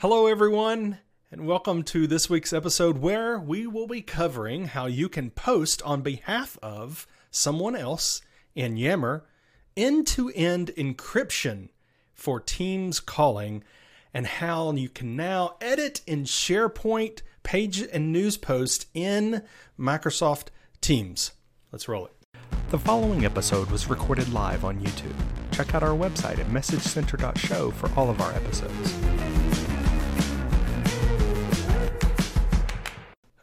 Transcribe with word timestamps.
Hello, 0.00 0.28
everyone, 0.28 0.98
and 1.28 1.44
welcome 1.44 1.82
to 1.82 2.06
this 2.06 2.30
week's 2.30 2.52
episode 2.52 2.98
where 2.98 3.36
we 3.36 3.66
will 3.66 3.88
be 3.88 4.00
covering 4.00 4.66
how 4.66 4.86
you 4.86 5.08
can 5.08 5.28
post 5.28 5.82
on 5.82 6.02
behalf 6.02 6.56
of 6.62 7.04
someone 7.32 7.74
else 7.74 8.20
in 8.54 8.76
Yammer 8.76 9.24
end 9.76 10.06
to 10.06 10.30
end 10.36 10.70
encryption 10.78 11.70
for 12.14 12.38
Teams 12.38 13.00
calling 13.00 13.64
and 14.14 14.24
how 14.28 14.70
you 14.70 14.88
can 14.88 15.16
now 15.16 15.56
edit 15.60 16.00
in 16.06 16.22
SharePoint 16.22 17.22
page 17.42 17.82
and 17.82 18.12
news 18.12 18.36
post 18.36 18.86
in 18.94 19.42
Microsoft 19.76 20.50
Teams. 20.80 21.32
Let's 21.72 21.88
roll 21.88 22.06
it. 22.06 22.12
The 22.70 22.78
following 22.78 23.24
episode 23.24 23.68
was 23.72 23.90
recorded 23.90 24.32
live 24.32 24.64
on 24.64 24.78
YouTube. 24.78 25.16
Check 25.50 25.74
out 25.74 25.82
our 25.82 25.98
website 25.98 26.38
at 26.38 26.46
messagecenter.show 26.46 27.72
for 27.72 27.90
all 27.98 28.08
of 28.08 28.20
our 28.20 28.32
episodes. 28.34 28.94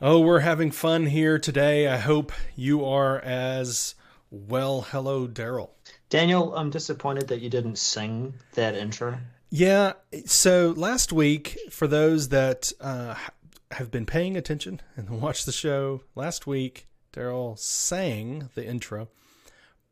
Oh, 0.07 0.19
we're 0.19 0.41
having 0.41 0.69
fun 0.69 1.07
here 1.07 1.39
today. 1.39 1.87
I 1.87 1.97
hope 1.97 2.31
you 2.55 2.85
are 2.85 3.19
as 3.21 3.95
well. 4.29 4.81
Hello, 4.81 5.27
Daryl. 5.27 5.71
Daniel, 6.11 6.53
I'm 6.55 6.69
disappointed 6.69 7.29
that 7.29 7.41
you 7.41 7.49
didn't 7.49 7.79
sing 7.79 8.35
that 8.53 8.75
intro. 8.75 9.17
Yeah. 9.49 9.93
So 10.27 10.75
last 10.77 11.11
week, 11.11 11.57
for 11.71 11.87
those 11.87 12.29
that 12.29 12.71
uh, 12.79 13.15
have 13.71 13.89
been 13.89 14.05
paying 14.05 14.37
attention 14.37 14.79
and 14.95 15.09
watched 15.21 15.47
the 15.47 15.51
show, 15.51 16.03
last 16.13 16.45
week 16.45 16.85
Daryl 17.11 17.57
sang 17.57 18.51
the 18.53 18.63
intro, 18.63 19.07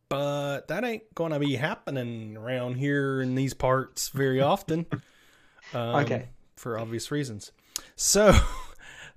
but 0.09 0.67
that 0.67 0.84
ain't 0.84 1.16
going 1.16 1.31
to 1.31 1.39
be 1.39 1.55
happening 1.55 2.38
around 2.38 2.75
here 2.75 3.20
in 3.20 3.34
these 3.34 3.55
parts 3.55 4.09
very 4.09 4.39
often. 4.39 4.86
Um, 5.73 6.03
okay. 6.03 6.27
For 6.55 6.77
obvious 6.77 7.09
reasons. 7.09 7.52
So 7.95 8.38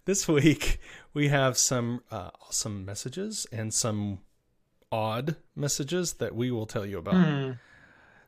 this 0.06 0.26
week 0.26 0.80
we 1.12 1.28
have 1.28 1.58
some 1.58 2.02
uh, 2.10 2.30
awesome 2.46 2.84
messages 2.84 3.46
and 3.52 3.74
some 3.74 4.20
odd 4.90 5.36
messages 5.54 6.14
that 6.14 6.34
we 6.34 6.50
will 6.50 6.66
tell 6.66 6.86
you 6.86 6.98
about. 6.98 7.14
Mm. 7.14 7.58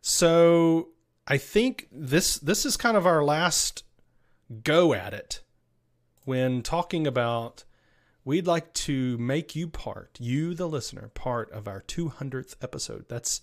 So 0.02 0.88
I 1.26 1.38
think 1.38 1.88
this 1.90 2.38
this 2.38 2.66
is 2.66 2.76
kind 2.76 2.96
of 2.96 3.06
our 3.06 3.24
last 3.24 3.84
go 4.62 4.92
at 4.92 5.14
it 5.14 5.40
when 6.24 6.62
talking 6.62 7.06
about 7.06 7.64
we'd 8.24 8.46
like 8.46 8.74
to 8.74 9.16
make 9.18 9.56
you 9.56 9.68
part, 9.68 10.18
you 10.20 10.54
the 10.54 10.68
listener, 10.68 11.08
part 11.14 11.50
of 11.52 11.66
our 11.66 11.80
200th 11.82 12.56
episode. 12.60 13.06
That's 13.08 13.40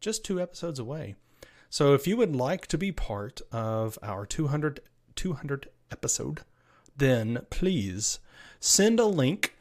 just 0.00 0.24
two 0.24 0.40
episodes 0.40 0.78
away. 0.78 1.14
So 1.70 1.94
if 1.94 2.06
you 2.06 2.16
would 2.16 2.36
like 2.36 2.66
to 2.68 2.78
be 2.78 2.92
part 2.92 3.40
of 3.52 3.98
our 4.02 4.26
200 4.26 4.80
200 5.14 5.68
episode, 5.90 6.42
then 6.98 7.46
please 7.50 8.18
send 8.60 9.00
a 9.00 9.06
link 9.06 9.56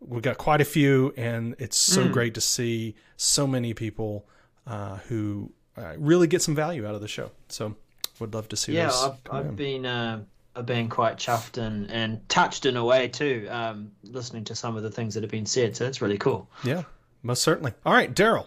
we've 0.00 0.22
got 0.22 0.38
quite 0.38 0.60
a 0.60 0.64
few, 0.64 1.12
and 1.16 1.54
it's 1.58 1.76
so 1.76 2.06
mm. 2.06 2.12
great 2.12 2.34
to 2.34 2.40
see 2.40 2.94
so 3.16 3.46
many 3.46 3.74
people 3.74 4.26
uh, 4.66 4.96
who 5.08 5.52
uh, 5.76 5.94
really 5.98 6.26
get 6.26 6.42
some 6.42 6.54
value 6.54 6.86
out 6.86 6.94
of 6.94 7.00
the 7.00 7.08
show. 7.08 7.30
So 7.48 7.74
would 8.20 8.34
love 8.34 8.48
to 8.48 8.56
see. 8.56 8.74
Yeah. 8.74 8.90
I've, 8.90 9.18
I've 9.30 9.56
been 9.56 9.86
uh, 9.86 10.22
I've 10.54 10.66
been 10.66 10.88
quite 10.88 11.16
chuffed 11.16 11.58
and 11.58 11.90
and 11.90 12.28
touched 12.28 12.66
in 12.66 12.76
a 12.76 12.84
way 12.84 13.08
too, 13.08 13.46
um, 13.50 13.92
listening 14.02 14.44
to 14.44 14.54
some 14.54 14.76
of 14.76 14.82
the 14.82 14.90
things 14.90 15.14
that 15.14 15.22
have 15.22 15.30
been 15.30 15.46
said. 15.46 15.76
So 15.76 15.84
that's 15.84 16.02
really 16.02 16.18
cool. 16.18 16.50
Yeah, 16.64 16.82
most 17.22 17.42
certainly. 17.42 17.72
All 17.84 17.92
right, 17.92 18.12
Daryl. 18.12 18.46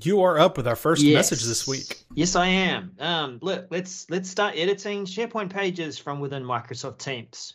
You 0.00 0.22
are 0.22 0.38
up 0.38 0.56
with 0.56 0.68
our 0.68 0.76
first 0.76 1.02
yes. 1.02 1.14
message 1.14 1.44
this 1.44 1.66
week. 1.66 2.04
Yes, 2.14 2.36
I 2.36 2.46
am. 2.46 2.92
Um, 3.00 3.38
look, 3.42 3.66
let's 3.70 4.08
let's 4.08 4.30
start 4.30 4.54
editing 4.56 5.06
SharePoint 5.06 5.50
pages 5.50 5.98
from 5.98 6.20
within 6.20 6.44
Microsoft 6.44 6.98
Teams 6.98 7.54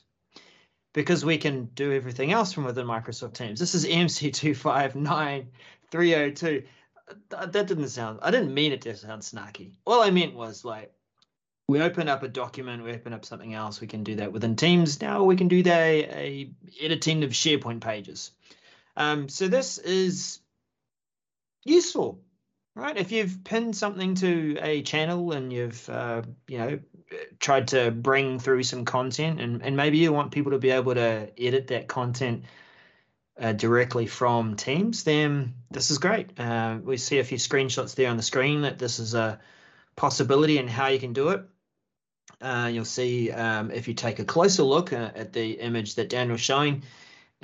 because 0.93 1.25
we 1.25 1.37
can 1.37 1.65
do 1.65 1.91
everything 1.91 2.31
else 2.31 2.53
from 2.53 2.63
within 2.65 2.87
Microsoft 2.87 3.33
Teams. 3.33 3.59
This 3.59 3.75
is 3.75 3.85
MC 3.85 4.31
two 4.31 4.55
five 4.55 4.95
nine 4.95 5.49
three 5.91 6.09
zero 6.09 6.31
two 6.31 6.63
that 7.29 7.51
didn't 7.51 7.89
sound. 7.89 8.19
I 8.21 8.31
didn't 8.31 8.53
mean 8.53 8.71
it 8.71 8.81
to 8.81 8.95
sound 8.95 9.21
snarky. 9.21 9.71
All 9.85 10.01
I 10.01 10.09
meant 10.09 10.35
was 10.35 10.63
like, 10.63 10.91
we 11.67 11.81
open 11.81 12.09
up 12.09 12.23
a 12.23 12.27
document, 12.27 12.83
we 12.83 12.91
open 12.91 13.13
up 13.13 13.25
something 13.25 13.53
else. 13.53 13.81
We 13.81 13.87
can 13.87 14.03
do 14.03 14.15
that 14.15 14.31
within 14.31 14.55
Teams. 14.55 15.01
Now 15.01 15.23
we 15.23 15.35
can 15.35 15.47
do 15.47 15.63
that 15.63 15.71
a 15.73 16.51
editing 16.81 17.23
of 17.23 17.31
SharePoint 17.31 17.81
pages. 17.81 18.31
Um, 18.95 19.29
so 19.29 19.47
this 19.47 19.77
is 19.77 20.39
useful, 21.63 22.21
right? 22.75 22.95
If 22.95 23.11
you've 23.11 23.43
pinned 23.43 23.75
something 23.75 24.15
to 24.15 24.57
a 24.61 24.81
channel 24.83 25.31
and 25.31 25.51
you've, 25.51 25.89
uh, 25.89 26.23
you 26.47 26.57
know, 26.57 26.79
tried 27.39 27.67
to 27.69 27.91
bring 27.91 28.39
through 28.39 28.63
some 28.63 28.85
content, 28.85 29.39
and, 29.39 29.61
and 29.61 29.75
maybe 29.75 29.97
you 29.97 30.13
want 30.13 30.31
people 30.31 30.51
to 30.51 30.59
be 30.59 30.71
able 30.71 30.93
to 30.95 31.29
edit 31.37 31.67
that 31.67 31.87
content 31.87 32.45
uh, 33.39 33.53
directly 33.53 34.05
from 34.05 34.55
Teams, 34.55 35.03
then 35.03 35.53
this 35.71 35.91
is 35.91 35.97
great. 35.97 36.39
Uh, 36.39 36.77
we 36.83 36.97
see 36.97 37.19
a 37.19 37.23
few 37.23 37.37
screenshots 37.37 37.95
there 37.95 38.09
on 38.09 38.17
the 38.17 38.23
screen 38.23 38.61
that 38.61 38.77
this 38.77 38.99
is 38.99 39.13
a 39.15 39.39
possibility 39.95 40.57
and 40.57 40.69
how 40.69 40.87
you 40.87 40.99
can 40.99 41.13
do 41.13 41.29
it. 41.29 41.43
Uh, 42.41 42.69
you'll 42.71 42.85
see 42.85 43.31
um, 43.31 43.71
if 43.71 43.87
you 43.87 43.93
take 43.93 44.19
a 44.19 44.25
closer 44.25 44.63
look 44.63 44.93
uh, 44.93 45.11
at 45.15 45.33
the 45.33 45.53
image 45.53 45.95
that 45.95 46.09
Daniel's 46.09 46.41
showing, 46.41 46.83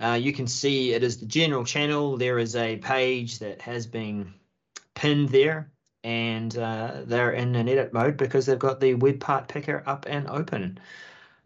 uh, 0.01 0.13
you 0.13 0.31
can 0.33 0.47
see 0.47 0.93
it 0.93 1.03
is 1.03 1.17
the 1.17 1.25
general 1.25 1.63
channel. 1.63 2.17
There 2.17 2.39
is 2.39 2.55
a 2.55 2.77
page 2.77 3.39
that 3.39 3.61
has 3.61 3.87
been 3.87 4.33
pinned 4.93 5.29
there 5.29 5.71
and 6.03 6.57
uh, 6.57 7.01
they're 7.05 7.31
in 7.31 7.55
an 7.55 7.67
edit 7.67 7.93
mode 7.93 8.17
because 8.17 8.45
they've 8.45 8.59
got 8.59 8.79
the 8.79 8.93
web 8.93 9.19
part 9.19 9.47
picker 9.47 9.83
up 9.85 10.05
and 10.07 10.27
open. 10.27 10.79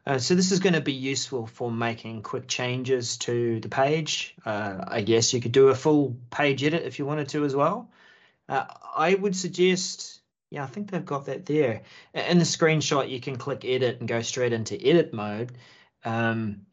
Uh, 0.06 0.18
so 0.18 0.36
this 0.36 0.52
is 0.52 0.60
going 0.60 0.74
to 0.74 0.82
be 0.82 0.94
useful 0.94 1.48
for 1.48 1.72
making 1.72 2.22
quick 2.22 2.48
changes 2.48 3.18
to 3.18 3.60
the 3.62 3.70
page. 3.70 4.36
Uh, 4.46 4.84
I 4.86 5.02
guess 5.02 5.34
you 5.34 5.40
could 5.40 5.54
do 5.54 5.70
a 5.70 5.76
full 5.76 6.18
page 6.30 6.64
edit 6.64 6.84
if 6.84 7.00
you 7.00 7.06
wanted 7.06 7.30
to 7.30 7.46
as 7.46 7.56
well. 7.56 7.90
Uh, 8.50 8.66
I 8.96 9.16
would 9.16 9.36
suggest, 9.36 10.20
yeah, 10.50 10.64
I 10.64 10.68
think 10.68 10.92
they've 10.92 11.06
got 11.06 11.28
that 11.28 11.46
there. 11.46 11.84
In 12.14 12.38
the 12.38 12.44
screenshot, 12.44 13.10
you 13.10 13.22
can 13.22 13.38
click 13.38 13.64
edit 13.64 14.00
and 14.00 14.08
go 14.08 14.22
straight 14.22 14.52
into 14.52 14.76
edit 14.76 15.14
mode. 15.14 15.54
Um, 16.04 16.66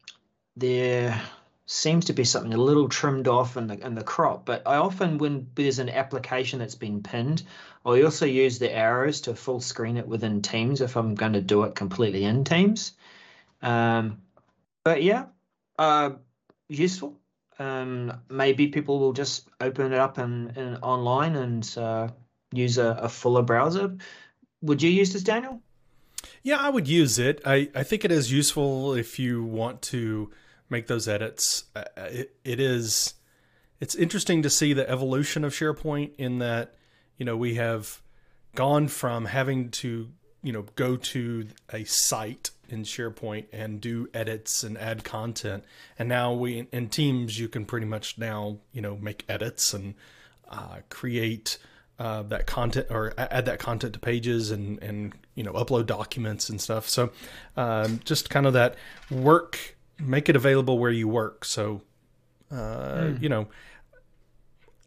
there 0.57 1.21
seems 1.71 2.03
to 2.03 2.11
be 2.11 2.25
something 2.25 2.53
a 2.53 2.57
little 2.57 2.89
trimmed 2.89 3.29
off 3.29 3.55
in 3.55 3.67
the 3.67 3.79
in 3.85 3.95
the 3.95 4.03
crop, 4.03 4.45
but 4.45 4.61
I 4.67 4.75
often 4.75 5.17
when 5.17 5.47
there's 5.55 5.79
an 5.79 5.87
application 5.87 6.59
that's 6.59 6.75
been 6.75 7.01
pinned, 7.01 7.43
I 7.85 8.01
also 8.01 8.25
use 8.25 8.59
the 8.59 8.69
arrows 8.69 9.21
to 9.21 9.35
full 9.35 9.61
screen 9.61 9.95
it 9.95 10.05
within 10.05 10.41
Teams 10.41 10.81
if 10.81 10.97
I'm 10.97 11.15
going 11.15 11.31
to 11.31 11.41
do 11.41 11.63
it 11.63 11.75
completely 11.75 12.25
in 12.25 12.43
Teams. 12.43 12.91
Um, 13.61 14.21
but 14.83 15.01
yeah, 15.01 15.27
uh, 15.79 16.11
useful. 16.67 17.17
Um, 17.57 18.19
maybe 18.29 18.67
people 18.67 18.99
will 18.99 19.13
just 19.13 19.47
open 19.61 19.93
it 19.93 19.99
up 19.99 20.17
and, 20.17 20.77
online 20.81 21.35
and 21.35 21.77
uh, 21.77 22.09
use 22.51 22.79
a, 22.79 22.97
a, 23.01 23.07
fuller 23.07 23.43
browser. 23.43 23.95
Would 24.61 24.81
you 24.81 24.89
use 24.89 25.13
this, 25.13 25.21
Daniel? 25.21 25.61
Yeah, 26.41 26.57
I 26.57 26.69
would 26.69 26.87
use 26.87 27.19
it. 27.19 27.39
I, 27.45 27.69
I 27.75 27.83
think 27.83 28.03
it 28.03 28.11
is 28.11 28.31
useful 28.31 28.93
if 28.93 29.19
you 29.19 29.43
want 29.43 29.83
to 29.83 30.31
make 30.71 30.87
those 30.87 31.07
edits. 31.07 31.65
Uh, 31.75 31.83
it, 31.97 32.35
it 32.43 32.59
is 32.59 33.13
it's 33.79 33.95
interesting 33.95 34.43
to 34.43 34.49
see 34.49 34.73
the 34.73 34.89
evolution 34.89 35.43
of 35.43 35.53
SharePoint 35.53 36.11
in 36.17 36.39
that 36.39 36.75
you 37.17 37.25
know 37.25 37.35
we 37.35 37.55
have 37.55 38.01
gone 38.55 38.87
from 38.87 39.25
having 39.25 39.69
to 39.69 40.09
you 40.43 40.53
know 40.53 40.65
go 40.75 40.95
to 40.95 41.47
a 41.71 41.83
site 41.83 42.51
in 42.69 42.83
SharePoint 42.83 43.45
and 43.51 43.81
do 43.81 44.07
edits 44.13 44.63
and 44.63 44.77
add 44.77 45.03
content. 45.03 45.65
And 45.99 46.07
now 46.07 46.33
we 46.33 46.67
in 46.71 46.89
Teams 46.89 47.37
you 47.39 47.47
can 47.47 47.65
pretty 47.65 47.85
much 47.85 48.17
now 48.17 48.59
you 48.71 48.81
know 48.81 48.97
make 48.97 49.25
edits 49.27 49.73
and 49.73 49.95
uh, 50.49 50.77
create 50.89 51.57
uh, 51.99 52.23
that 52.23 52.47
content 52.47 52.87
or 52.89 53.13
add 53.17 53.45
that 53.45 53.59
content 53.59 53.93
to 53.93 53.99
pages 53.99 54.51
and 54.51 54.81
and 54.81 55.13
you 55.35 55.43
know 55.43 55.53
upload 55.53 55.85
documents 55.85 56.49
and 56.49 56.59
stuff. 56.59 56.89
So 56.89 57.11
um, 57.57 57.99
just 58.03 58.29
kind 58.29 58.45
of 58.45 58.53
that 58.53 58.75
work, 59.09 59.75
make 60.01 60.29
it 60.29 60.35
available 60.35 60.77
where 60.77 60.91
you 60.91 61.07
work. 61.07 61.45
So 61.45 61.81
uh, 62.51 62.55
mm. 62.55 63.21
you 63.21 63.29
know. 63.29 63.47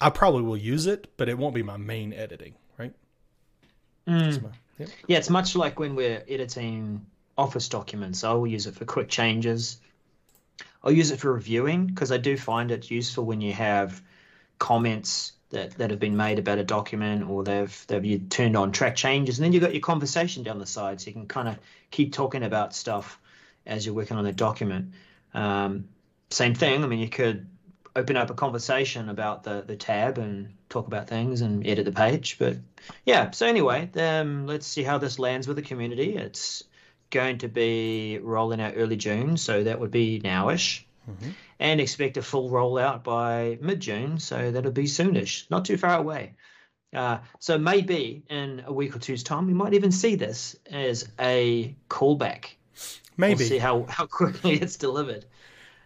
I 0.01 0.11
probably 0.11 0.43
will 0.43 0.57
use 0.57 0.87
it, 0.87 1.17
but 1.17 1.31
it 1.31 1.39
won't 1.39 1.55
be 1.55 1.63
my 1.63 1.79
main 1.79 2.13
editing, 2.13 2.55
right? 2.77 2.93
Mm. 4.07 4.43
My, 4.43 4.49
yeah. 4.79 4.87
yeah, 5.07 5.19
it's 5.19 5.31
much 5.31 5.57
like 5.57 5.79
when 5.79 5.95
we're 5.95 6.23
editing 6.29 7.07
Office 7.37 7.69
documents. 7.69 8.23
I 8.23 8.33
will 8.33 8.47
use 8.47 8.67
it 8.67 8.75
for 8.75 8.85
quick 8.85 9.09
changes. 9.09 9.79
I'll 10.83 10.93
use 10.93 11.11
it 11.11 11.19
for 11.19 11.33
reviewing 11.33 11.87
because 11.87 12.13
I 12.13 12.19
do 12.19 12.37
find 12.37 12.71
it 12.71 12.91
useful 12.91 13.25
when 13.25 13.41
you 13.41 13.53
have 13.53 14.01
comments 14.59 15.33
that, 15.51 15.73
that 15.79 15.91
have 15.91 15.99
been 15.99 16.17
made 16.17 16.39
about 16.39 16.59
a 16.59 16.65
document 16.65 17.29
or 17.29 17.43
they've 17.43 17.85
they've 17.89 18.05
you 18.05 18.19
turned 18.19 18.57
on 18.57 18.71
track 18.71 18.95
changes 18.95 19.39
and 19.39 19.45
then 19.45 19.53
you've 19.53 19.63
got 19.63 19.73
your 19.73 19.81
conversation 19.81 20.43
down 20.43 20.59
the 20.59 20.67
side 20.67 21.01
so 21.01 21.09
you 21.09 21.13
can 21.13 21.27
kind 21.27 21.49
of 21.49 21.59
keep 21.91 22.13
talking 22.13 22.43
about 22.43 22.75
stuff 22.75 23.19
as 23.67 23.85
you're 23.85 23.95
working 23.95 24.17
on 24.17 24.27
a 24.27 24.33
document. 24.33 24.93
Um, 25.33 25.89
same 26.31 26.55
thing. 26.55 26.85
I 26.85 26.87
mean, 26.87 26.99
you 26.99 27.09
could 27.09 27.47
open 27.97 28.17
up 28.17 28.31
a 28.31 28.35
conversation 28.35 29.09
about 29.09 29.45
the 29.45 29.63
the 29.67 29.77
tab 29.77 30.19
and 30.19 30.55
talk 30.69 30.87
about 30.87 31.09
things 31.09 31.41
and 31.41 31.67
edit 31.67 31.85
the 31.85 31.93
page. 31.93 32.37
But 32.39 32.57
yeah, 33.05 33.31
so 33.31 33.47
anyway, 33.47 33.91
um, 33.97 34.47
let's 34.47 34.67
see 34.67 34.83
how 34.83 34.99
this 34.99 35.19
lands 35.19 35.47
with 35.47 35.57
the 35.57 35.63
community. 35.63 36.17
It's 36.17 36.65
going 37.11 37.39
to 37.39 37.49
be 37.49 38.19
rolling 38.23 38.61
out 38.61 38.75
early 38.77 38.97
June, 38.97 39.37
so 39.37 39.65
that 39.65 39.79
would 39.81 39.91
be 39.91 40.21
nowish. 40.21 40.83
Mm-hmm. 41.09 41.31
And 41.61 41.81
expect 41.81 42.17
a 42.17 42.23
full 42.23 42.51
rollout 42.51 43.05
by 43.05 43.59
mid 43.61 43.81
June, 43.81 44.19
so 44.19 44.51
that'll 44.51 44.73
be 44.73 44.85
soonish, 44.85 45.49
not 45.51 45.65
too 45.65 45.77
far 45.77 45.99
away. 45.99 46.35
Uh, 46.95 47.19
so 47.41 47.59
maybe 47.59 48.23
in 48.29 48.63
a 48.67 48.73
week 48.73 48.95
or 48.97 48.99
two's 48.99 49.23
time, 49.23 49.47
we 49.47 49.55
might 49.55 49.75
even 49.75 49.93
see 49.93 50.15
this 50.15 50.57
as 50.71 51.09
a 51.19 51.75
callback. 51.89 52.55
Maybe 53.17 53.39
we'll 53.39 53.49
see 53.49 53.59
how 53.59 53.85
how 53.89 54.07
quickly 54.07 54.55
it's 54.63 54.77
delivered. 54.77 55.25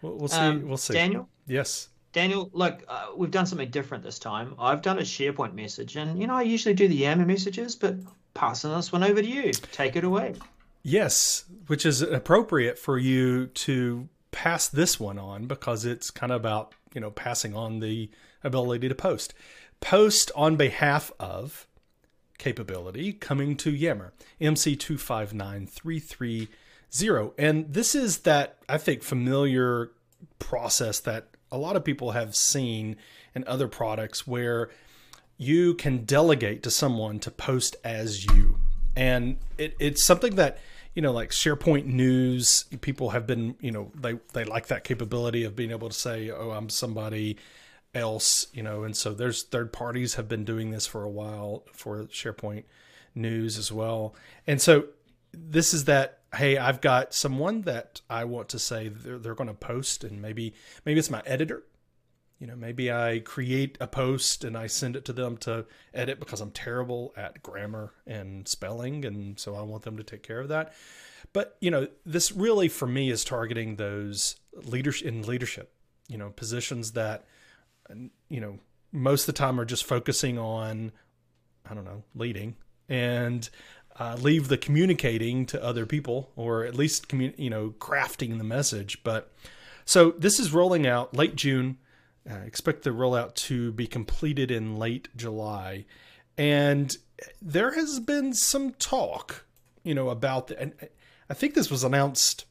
We'll, 0.01 0.17
we'll 0.17 0.27
see. 0.27 0.37
Um, 0.37 0.67
we'll 0.67 0.77
see. 0.77 0.93
Daniel. 0.93 1.29
Yes. 1.47 1.89
Daniel, 2.11 2.49
look, 2.53 2.83
uh, 2.87 3.09
we've 3.15 3.29
done 3.29 3.45
something 3.45 3.69
different 3.69 4.03
this 4.03 4.17
time. 4.17 4.55
I've 4.57 4.81
done 4.81 4.97
a 4.97 5.03
SharePoint 5.03 5.53
message, 5.53 5.95
and 5.95 6.19
you 6.19 6.25
know 6.25 6.35
I 6.35 6.41
usually 6.41 6.73
do 6.73 6.87
the 6.87 6.95
Yammer 6.95 7.25
messages, 7.25 7.75
but 7.75 7.95
passing 8.33 8.71
this 8.71 8.91
one 8.91 9.03
over 9.03 9.21
to 9.21 9.27
you. 9.27 9.51
Take 9.51 9.95
it 9.95 10.03
away. 10.03 10.33
Yes, 10.81 11.45
which 11.67 11.85
is 11.85 12.01
appropriate 12.01 12.79
for 12.79 12.97
you 12.97 13.47
to 13.47 14.07
pass 14.31 14.67
this 14.67 14.99
one 14.99 15.19
on 15.19 15.45
because 15.45 15.85
it's 15.85 16.09
kind 16.09 16.31
of 16.31 16.37
about 16.37 16.73
you 16.93 17.01
know 17.01 17.11
passing 17.11 17.55
on 17.55 17.79
the 17.79 18.09
ability 18.43 18.89
to 18.89 18.95
post. 18.95 19.33
Post 19.81 20.31
on 20.35 20.55
behalf 20.55 21.11
of 21.19 21.67
capability 22.37 23.13
coming 23.13 23.55
to 23.57 23.69
Yammer 23.69 24.13
MC 24.41 24.75
two 24.75 24.97
five 24.97 25.33
nine 25.33 25.67
three 25.67 25.99
three 25.99 26.47
zero, 26.93 27.33
and 27.37 27.73
this 27.73 27.95
is 27.95 28.19
that 28.19 28.57
I 28.67 28.77
think 28.77 29.03
familiar 29.03 29.91
process 30.39 30.99
that 31.01 31.27
a 31.51 31.57
lot 31.57 31.75
of 31.75 31.83
people 31.83 32.11
have 32.11 32.35
seen 32.35 32.95
in 33.35 33.43
other 33.47 33.67
products 33.67 34.27
where 34.27 34.69
you 35.37 35.73
can 35.73 36.03
delegate 36.05 36.63
to 36.63 36.71
someone 36.71 37.19
to 37.19 37.31
post 37.31 37.75
as 37.83 38.25
you. 38.25 38.59
And 38.95 39.37
it, 39.57 39.75
it's 39.79 40.05
something 40.05 40.35
that, 40.35 40.57
you 40.93 41.01
know, 41.01 41.11
like 41.11 41.29
SharePoint 41.29 41.85
news, 41.85 42.65
people 42.81 43.11
have 43.11 43.25
been, 43.25 43.55
you 43.61 43.71
know, 43.71 43.91
they, 43.95 44.19
they 44.33 44.43
like 44.43 44.67
that 44.67 44.83
capability 44.83 45.45
of 45.45 45.55
being 45.55 45.71
able 45.71 45.87
to 45.87 45.95
say, 45.95 46.29
oh, 46.29 46.51
I'm 46.51 46.69
somebody 46.69 47.37
else, 47.95 48.47
you 48.53 48.61
know, 48.61 48.83
and 48.83 48.95
so 48.95 49.13
there's 49.13 49.43
third 49.43 49.71
parties 49.71 50.15
have 50.15 50.27
been 50.27 50.43
doing 50.43 50.71
this 50.71 50.85
for 50.85 51.03
a 51.03 51.09
while 51.09 51.63
for 51.71 52.03
SharePoint 52.05 52.65
news 53.15 53.57
as 53.57 53.71
well. 53.71 54.13
And 54.45 54.61
so 54.61 54.87
this 55.33 55.73
is 55.73 55.85
that 55.85 56.18
hey, 56.35 56.57
I've 56.57 56.81
got 56.81 57.13
someone 57.13 57.61
that 57.61 58.01
I 58.09 58.25
want 58.25 58.49
to 58.49 58.59
say 58.59 58.89
they're, 58.89 59.17
they're 59.17 59.35
going 59.35 59.47
to 59.47 59.53
post, 59.53 60.03
and 60.03 60.21
maybe 60.21 60.53
maybe 60.85 60.99
it's 60.99 61.09
my 61.09 61.23
editor. 61.25 61.63
You 62.39 62.47
know, 62.47 62.55
maybe 62.55 62.91
I 62.91 63.19
create 63.19 63.77
a 63.81 63.87
post 63.87 64.45
and 64.45 64.57
I 64.57 64.67
send 64.67 64.95
it 64.95 65.03
to 65.05 65.13
them 65.13 65.35
to 65.39 65.65
edit 65.93 66.21
because 66.21 66.39
I'm 66.39 66.51
terrible 66.51 67.13
at 67.17 67.43
grammar 67.43 67.93
and 68.07 68.47
spelling, 68.47 69.05
and 69.05 69.39
so 69.39 69.55
I 69.55 69.61
want 69.61 69.83
them 69.83 69.97
to 69.97 70.03
take 70.03 70.23
care 70.23 70.39
of 70.39 70.49
that. 70.49 70.73
But 71.33 71.57
you 71.59 71.71
know, 71.71 71.87
this 72.05 72.31
really 72.31 72.69
for 72.69 72.87
me 72.87 73.09
is 73.09 73.23
targeting 73.23 73.75
those 73.75 74.37
leaders 74.53 75.01
in 75.01 75.23
leadership. 75.23 75.73
You 76.07 76.17
know, 76.17 76.29
positions 76.29 76.93
that 76.93 77.25
you 78.29 78.39
know 78.39 78.59
most 78.91 79.23
of 79.23 79.27
the 79.27 79.39
time 79.39 79.59
are 79.59 79.65
just 79.65 79.83
focusing 79.83 80.37
on 80.37 80.91
I 81.69 81.73
don't 81.73 81.85
know 81.85 82.03
leading 82.15 82.55
and 82.89 83.47
uh, 83.97 84.17
leave 84.19 84.47
the 84.47 84.57
communicating 84.57 85.45
to 85.47 85.63
other 85.63 85.85
people, 85.85 86.31
or 86.35 86.65
at 86.65 86.75
least 86.75 87.07
commun- 87.07 87.33
you 87.37 87.49
know 87.49 87.73
crafting 87.79 88.37
the 88.37 88.43
message. 88.43 89.03
But 89.03 89.31
so 89.85 90.11
this 90.11 90.39
is 90.39 90.53
rolling 90.53 90.87
out 90.87 91.13
late 91.13 91.35
June. 91.35 91.77
Uh, 92.29 92.35
expect 92.45 92.83
the 92.83 92.91
rollout 92.91 93.33
to 93.33 93.71
be 93.71 93.87
completed 93.87 94.51
in 94.51 94.77
late 94.77 95.07
July, 95.15 95.85
and 96.37 96.97
there 97.41 97.71
has 97.71 97.99
been 97.99 98.33
some 98.33 98.71
talk, 98.73 99.45
you 99.83 99.93
know, 99.93 100.09
about 100.09 100.47
the. 100.47 100.59
And 100.61 100.73
I 101.29 101.33
think 101.33 101.53
this 101.53 101.69
was 101.69 101.83
announced 101.83 102.45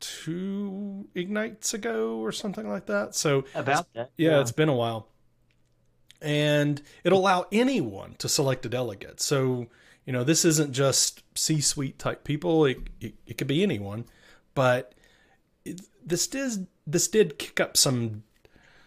two 0.00 1.08
Ignites 1.14 1.74
ago 1.74 2.18
or 2.18 2.32
something 2.32 2.68
like 2.68 2.86
that. 2.86 3.14
So 3.14 3.44
about 3.54 3.86
that, 3.94 4.10
yeah, 4.16 4.30
yeah, 4.30 4.40
it's 4.40 4.52
been 4.52 4.68
a 4.68 4.74
while, 4.74 5.08
and 6.20 6.80
it'll 7.04 7.20
allow 7.20 7.46
anyone 7.52 8.14
to 8.18 8.28
select 8.28 8.64
a 8.66 8.68
delegate. 8.68 9.20
So 9.20 9.66
you 10.04 10.12
know, 10.12 10.24
this 10.24 10.44
isn't 10.44 10.72
just 10.72 11.22
C-suite 11.36 11.98
type 11.98 12.24
people. 12.24 12.64
It, 12.64 12.78
it, 13.00 13.14
it 13.26 13.38
could 13.38 13.46
be 13.46 13.62
anyone, 13.62 14.04
but 14.54 14.94
it, 15.64 15.82
this 16.04 16.26
did 16.26 16.66
this 16.86 17.08
did 17.08 17.38
kick 17.38 17.60
up 17.60 17.76
some 17.76 18.24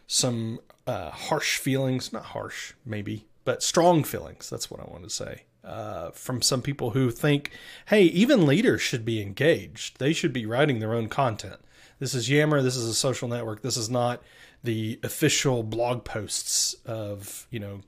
some 0.07 0.60
uh, 0.88 1.12
harsh 1.12 1.57
feelings. 1.57 2.12
Not 2.12 2.25
harsh, 2.25 2.74
maybe, 2.86 3.27
but 3.45 3.63
strong 3.63 4.04
feelings. 4.04 4.50
That's 4.50 4.69
what 4.69 4.81
I 4.81 4.92
want 4.92 5.04
to 5.04 5.10
say. 5.10 5.44
Uh, 5.63 6.12
from 6.12 6.42
some 6.42 6.62
people 6.62 6.89
who 6.89 7.10
think, 7.10 7.51
hey, 7.86 8.04
even 8.04 8.45
leaders 8.45 8.81
should 8.81 9.06
be 9.06 9.21
engaged. 9.21 9.98
They 9.98 10.12
should 10.12 10.33
be 10.33 10.45
writing 10.45 10.80
their 10.80 10.94
own 10.94 11.07
content. 11.07 11.62
This 12.00 12.13
is 12.13 12.30
Yammer. 12.30 12.62
This 12.62 12.75
is 12.75 12.89
a 12.89 12.94
social 12.94 13.30
network. 13.30 13.62
This 13.62 13.77
is 13.77 13.89
not 13.89 14.21
the 14.62 15.00
official 15.04 15.63
blog 15.63 16.04
posts 16.04 16.74
of 16.86 17.48
you 17.50 17.59
know 17.59 17.81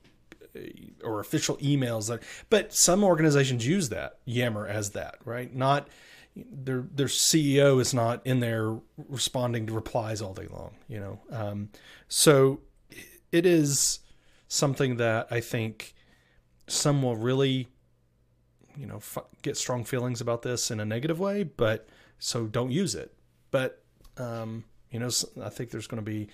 or 1.04 1.20
official 1.20 1.56
emails 1.58 2.08
that 2.08 2.22
but 2.50 2.72
some 2.72 3.04
organizations 3.04 3.66
use 3.66 3.88
that 3.88 4.18
yammer 4.24 4.66
as 4.66 4.90
that 4.90 5.16
right? 5.24 5.54
Not 5.54 5.88
their 6.34 6.84
their 6.92 7.06
ceo 7.06 7.80
is 7.80 7.94
not 7.94 8.20
in 8.26 8.40
there 8.40 8.76
responding 9.08 9.66
to 9.66 9.72
replies 9.72 10.20
all 10.20 10.34
day 10.34 10.46
long 10.50 10.74
you 10.88 11.00
know? 11.00 11.18
Um, 11.30 11.70
so 12.08 12.60
it 13.32 13.46
is 13.46 14.00
something 14.48 14.96
that 14.98 15.26
i 15.30 15.40
think 15.40 15.94
some 16.66 17.02
will 17.02 17.16
really 17.16 17.68
you 18.76 18.86
know 18.86 18.96
f- 18.96 19.18
get 19.40 19.56
strong 19.56 19.82
feelings 19.82 20.20
about 20.20 20.42
this 20.42 20.70
in 20.70 20.78
a 20.78 20.84
negative 20.84 21.18
way 21.18 21.42
but 21.42 21.88
so 22.18 22.46
don't 22.46 22.70
use 22.70 22.94
it. 22.94 23.12
But 23.50 23.82
um, 24.16 24.64
you 24.90 24.98
know 24.98 25.08
i 25.42 25.48
think 25.48 25.70
there's 25.70 25.86
going 25.86 26.02
to 26.02 26.10
be 26.10 26.28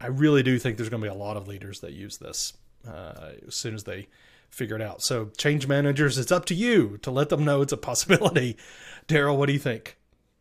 i 0.00 0.06
really 0.06 0.42
do 0.42 0.58
think 0.58 0.76
there's 0.76 0.88
going 0.88 1.02
to 1.02 1.08
be 1.08 1.14
a 1.14 1.18
lot 1.18 1.36
of 1.36 1.48
leaders 1.48 1.80
that 1.80 1.92
use 1.92 2.18
this 2.18 2.52
uh, 2.88 3.30
as 3.46 3.54
soon 3.54 3.74
as 3.74 3.84
they 3.84 4.08
figure 4.50 4.76
it 4.76 4.82
out. 4.82 5.02
So, 5.02 5.30
change 5.36 5.66
managers, 5.66 6.18
it's 6.18 6.32
up 6.32 6.44
to 6.46 6.54
you 6.54 6.98
to 7.02 7.10
let 7.10 7.28
them 7.28 7.44
know 7.44 7.62
it's 7.62 7.72
a 7.72 7.76
possibility. 7.76 8.56
Daryl, 9.08 9.36
what 9.36 9.46
do 9.46 9.52
you 9.52 9.58
think? 9.58 9.98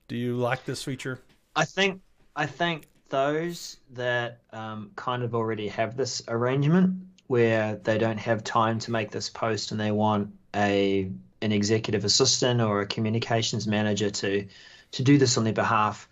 Do 0.07 0.15
you 0.15 0.35
like 0.35 0.65
this 0.65 0.83
feature? 0.83 1.19
I 1.55 1.65
think 1.65 2.01
I 2.35 2.45
think 2.45 2.87
those 3.09 3.77
that 3.91 4.39
um, 4.51 4.91
kind 4.95 5.23
of 5.23 5.35
already 5.35 5.67
have 5.67 5.95
this 5.95 6.21
arrangement 6.27 6.95
where 7.27 7.75
they 7.75 7.97
don't 7.97 8.17
have 8.17 8.43
time 8.43 8.79
to 8.79 8.91
make 8.91 9.11
this 9.11 9.29
post 9.29 9.71
and 9.71 9.79
they 9.79 9.91
want 9.91 10.33
a 10.55 11.09
an 11.41 11.51
executive 11.51 12.05
assistant 12.05 12.61
or 12.61 12.81
a 12.81 12.87
communications 12.87 13.67
manager 13.67 14.09
to 14.09 14.47
to 14.91 15.03
do 15.03 15.17
this 15.17 15.37
on 15.37 15.43
their 15.43 15.53
behalf 15.53 16.07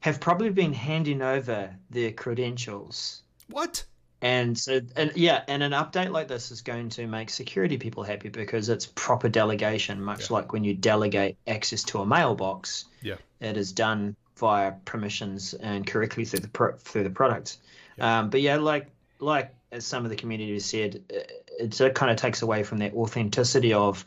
have 0.00 0.20
probably 0.20 0.50
been 0.50 0.72
handing 0.72 1.22
over 1.22 1.74
their 1.88 2.12
credentials. 2.12 3.22
What? 3.48 3.84
And 4.24 4.58
so, 4.58 4.80
and 4.96 5.12
yeah, 5.16 5.42
and 5.48 5.62
an 5.62 5.72
update 5.72 6.10
like 6.10 6.28
this 6.28 6.50
is 6.50 6.62
going 6.62 6.88
to 6.90 7.06
make 7.06 7.28
security 7.28 7.76
people 7.76 8.02
happy 8.04 8.30
because 8.30 8.70
it's 8.70 8.86
proper 8.86 9.28
delegation, 9.28 10.02
much 10.02 10.30
yeah. 10.30 10.36
like 10.36 10.54
when 10.54 10.64
you 10.64 10.72
delegate 10.72 11.36
access 11.46 11.82
to 11.84 12.00
a 12.00 12.06
mailbox. 12.06 12.86
Yeah, 13.02 13.16
it 13.40 13.58
is 13.58 13.72
done 13.72 14.16
via 14.38 14.72
permissions 14.86 15.52
and 15.52 15.86
correctly 15.86 16.24
through 16.24 16.40
the 16.40 16.48
pro- 16.48 16.74
through 16.78 17.04
the 17.04 17.10
product. 17.10 17.58
Yeah. 17.98 18.20
Um, 18.20 18.30
but 18.30 18.40
yeah, 18.40 18.56
like 18.56 18.86
like 19.18 19.54
as 19.70 19.84
some 19.84 20.04
of 20.04 20.10
the 20.10 20.16
community 20.16 20.58
said, 20.58 21.02
it, 21.10 21.78
it 21.78 21.94
kind 21.94 22.10
of 22.10 22.16
takes 22.16 22.40
away 22.40 22.62
from 22.62 22.78
that 22.78 22.94
authenticity 22.94 23.74
of, 23.74 24.06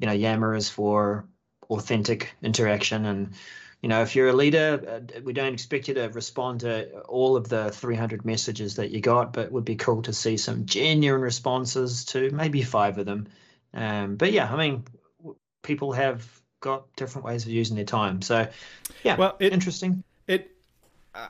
you 0.00 0.08
know, 0.08 0.12
Yammer 0.12 0.56
is 0.56 0.68
for 0.68 1.24
authentic 1.70 2.34
interaction 2.42 3.06
and 3.06 3.34
you 3.82 3.88
know, 3.88 4.00
if 4.00 4.14
you're 4.14 4.28
a 4.28 4.32
leader, 4.32 5.02
uh, 5.16 5.20
we 5.22 5.32
don't 5.32 5.52
expect 5.52 5.88
you 5.88 5.94
to 5.94 6.08
respond 6.10 6.60
to 6.60 7.00
all 7.00 7.36
of 7.36 7.48
the 7.48 7.72
300 7.72 8.24
messages 8.24 8.76
that 8.76 8.92
you 8.92 9.00
got, 9.00 9.32
but 9.32 9.46
it 9.46 9.52
would 9.52 9.64
be 9.64 9.74
cool 9.74 10.02
to 10.02 10.12
see 10.12 10.36
some 10.36 10.66
genuine 10.66 11.20
responses 11.20 12.04
to 12.06 12.30
maybe 12.30 12.62
five 12.62 12.98
of 12.98 13.06
them. 13.06 13.26
Um, 13.74 14.14
but 14.14 14.30
yeah, 14.30 14.50
I 14.50 14.56
mean, 14.56 14.84
people 15.62 15.92
have 15.92 16.24
got 16.60 16.94
different 16.94 17.24
ways 17.24 17.44
of 17.44 17.50
using 17.50 17.74
their 17.74 17.84
time. 17.84 18.22
So, 18.22 18.46
yeah, 19.02 19.16
well, 19.16 19.34
it, 19.40 19.52
interesting. 19.52 20.04
It, 20.28 20.52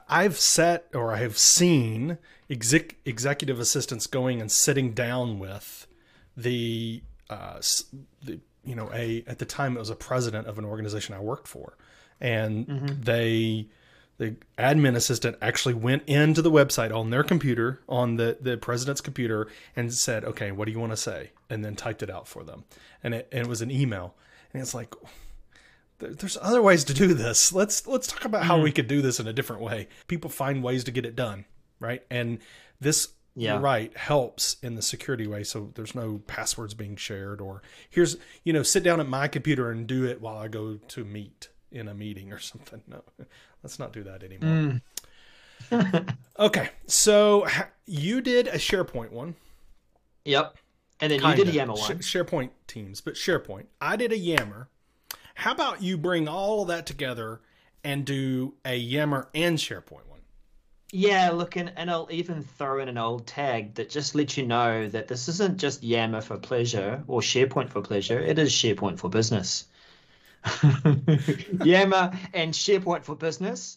I've 0.06 0.38
sat 0.38 0.88
or 0.92 1.14
I 1.14 1.16
have 1.18 1.38
seen 1.38 2.18
exec, 2.50 2.96
executive 3.06 3.60
assistants 3.60 4.06
going 4.06 4.42
and 4.42 4.52
sitting 4.52 4.92
down 4.92 5.38
with 5.38 5.86
the, 6.36 7.02
uh, 7.30 7.62
the, 8.22 8.40
you 8.62 8.74
know, 8.74 8.90
a 8.92 9.24
at 9.26 9.38
the 9.38 9.46
time 9.46 9.74
it 9.74 9.80
was 9.80 9.90
a 9.90 9.96
president 9.96 10.46
of 10.46 10.58
an 10.58 10.66
organization 10.66 11.14
I 11.14 11.20
worked 11.20 11.48
for 11.48 11.78
and 12.22 12.66
mm-hmm. 12.66 13.00
they 13.02 13.66
the 14.18 14.36
admin 14.56 14.94
assistant 14.94 15.36
actually 15.42 15.74
went 15.74 16.04
into 16.06 16.40
the 16.42 16.50
website 16.50 16.94
on 16.94 17.10
their 17.10 17.24
computer, 17.24 17.80
on 17.88 18.16
the, 18.16 18.38
the 18.40 18.56
president's 18.56 19.00
computer, 19.00 19.48
and 19.74 19.92
said, 19.92 20.24
okay, 20.24 20.52
what 20.52 20.66
do 20.66 20.72
you 20.72 20.78
want 20.78 20.92
to 20.92 20.96
say? 20.96 21.30
And 21.50 21.64
then 21.64 21.74
typed 21.74 22.04
it 22.04 22.10
out 22.10 22.28
for 22.28 22.44
them. 22.44 22.64
And 23.02 23.14
it, 23.14 23.28
and 23.32 23.40
it 23.40 23.48
was 23.48 23.62
an 23.62 23.70
email. 23.70 24.14
And 24.52 24.62
it's 24.62 24.74
like, 24.74 24.94
there's 25.98 26.38
other 26.40 26.62
ways 26.62 26.84
to 26.84 26.94
do 26.94 27.14
this. 27.14 27.52
Let's 27.52 27.86
let's 27.86 28.06
talk 28.06 28.24
about 28.24 28.44
how 28.44 28.58
mm. 28.58 28.64
we 28.64 28.72
could 28.72 28.86
do 28.86 29.02
this 29.02 29.18
in 29.18 29.26
a 29.26 29.32
different 29.32 29.62
way. 29.62 29.88
People 30.08 30.30
find 30.30 30.62
ways 30.62 30.84
to 30.84 30.90
get 30.90 31.06
it 31.06 31.16
done, 31.16 31.44
right? 31.80 32.04
And 32.10 32.38
this 32.80 33.08
yeah. 33.34 33.58
right 33.60 33.96
helps 33.96 34.56
in 34.62 34.74
the 34.74 34.82
security 34.82 35.26
way 35.26 35.42
so 35.42 35.70
there's 35.74 35.94
no 35.94 36.20
passwords 36.26 36.74
being 36.74 36.96
shared 36.96 37.40
or 37.40 37.62
here's 37.88 38.18
you 38.44 38.52
know 38.52 38.62
sit 38.62 38.82
down 38.82 39.00
at 39.00 39.08
my 39.08 39.26
computer 39.26 39.70
and 39.70 39.86
do 39.86 40.04
it 40.04 40.20
while 40.20 40.36
I 40.36 40.48
go 40.48 40.74
to 40.88 41.04
meet 41.04 41.48
in 41.72 41.88
a 41.88 41.94
meeting 41.94 42.32
or 42.32 42.38
something. 42.40 42.82
No. 42.86 43.02
Let's 43.62 43.78
not 43.78 43.92
do 43.92 44.02
that 44.04 44.22
anymore. 44.22 44.80
Mm. 45.70 46.14
okay. 46.38 46.70
So 46.86 47.46
you 47.86 48.20
did 48.20 48.48
a 48.48 48.56
SharePoint 48.56 49.12
one. 49.12 49.34
Yep, 50.24 50.56
And 51.00 51.10
then 51.10 51.18
Kinda. 51.20 51.36
you 51.36 51.44
did 51.44 51.52
a 51.52 51.56
Yammer 51.56 51.72
one. 51.72 51.98
SharePoint 51.98 52.50
Teams, 52.68 53.00
but 53.00 53.14
SharePoint. 53.14 53.66
I 53.80 53.96
did 53.96 54.12
a 54.12 54.18
Yammer 54.18 54.68
how 55.34 55.52
about 55.52 55.82
you 55.82 55.96
bring 55.98 56.28
all 56.28 56.62
of 56.62 56.68
that 56.68 56.86
together 56.86 57.40
and 57.84 58.04
do 58.04 58.54
a 58.64 58.76
Yammer 58.76 59.28
and 59.34 59.58
SharePoint 59.58 60.06
one? 60.06 60.20
Yeah, 60.92 61.30
look, 61.30 61.56
and, 61.56 61.72
and 61.76 61.90
I'll 61.90 62.08
even 62.10 62.42
throw 62.42 62.80
in 62.80 62.88
an 62.88 62.98
old 62.98 63.26
tag 63.26 63.74
that 63.74 63.88
just 63.88 64.14
lets 64.14 64.36
you 64.36 64.46
know 64.46 64.88
that 64.88 65.08
this 65.08 65.28
isn't 65.28 65.58
just 65.58 65.82
Yammer 65.82 66.20
for 66.20 66.36
pleasure 66.36 67.02
or 67.06 67.20
SharePoint 67.20 67.70
for 67.70 67.80
pleasure. 67.80 68.20
It 68.20 68.38
is 68.38 68.52
SharePoint 68.52 68.98
for 68.98 69.08
business. 69.08 69.64
Yammer 71.64 72.18
and 72.32 72.52
SharePoint 72.52 73.04
for 73.04 73.16
business 73.16 73.76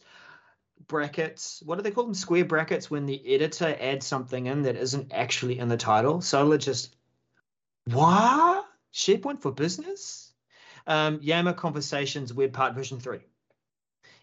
brackets. 0.88 1.62
What 1.66 1.78
do 1.78 1.82
they 1.82 1.92
call 1.92 2.06
them? 2.06 2.14
Square 2.14 2.46
brackets 2.46 2.90
when 2.90 3.06
the 3.06 3.34
editor 3.34 3.76
adds 3.80 4.06
something 4.06 4.46
in 4.46 4.64
that 4.64 4.76
isn't 4.76 5.14
actually 5.14 5.60
in 5.60 5.68
the 5.68 5.78
title. 5.78 6.22
So 6.22 6.44
let's 6.44 6.66
just 6.66 6.96
what 7.86 8.66
SharePoint 8.94 9.42
for 9.42 9.52
business? 9.52 10.34
Um, 10.88 11.20
Yammer 11.22 11.54
Conversations 11.54 12.34
Web 12.34 12.54
Part 12.54 12.76
Version 12.76 13.00
3. 13.00 13.20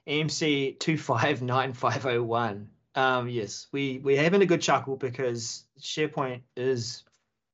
AMC 0.07 0.79
259501. 0.81 2.69
Um, 2.95 3.29
yes, 3.29 3.69
we, 3.73 3.99
we're 3.99 4.23
having 4.23 4.43
a 4.43 4.47
good 4.47 4.61
chuckle 4.61 4.97
because 4.97 5.65
SharePoint 5.81 6.43
is 6.57 7.05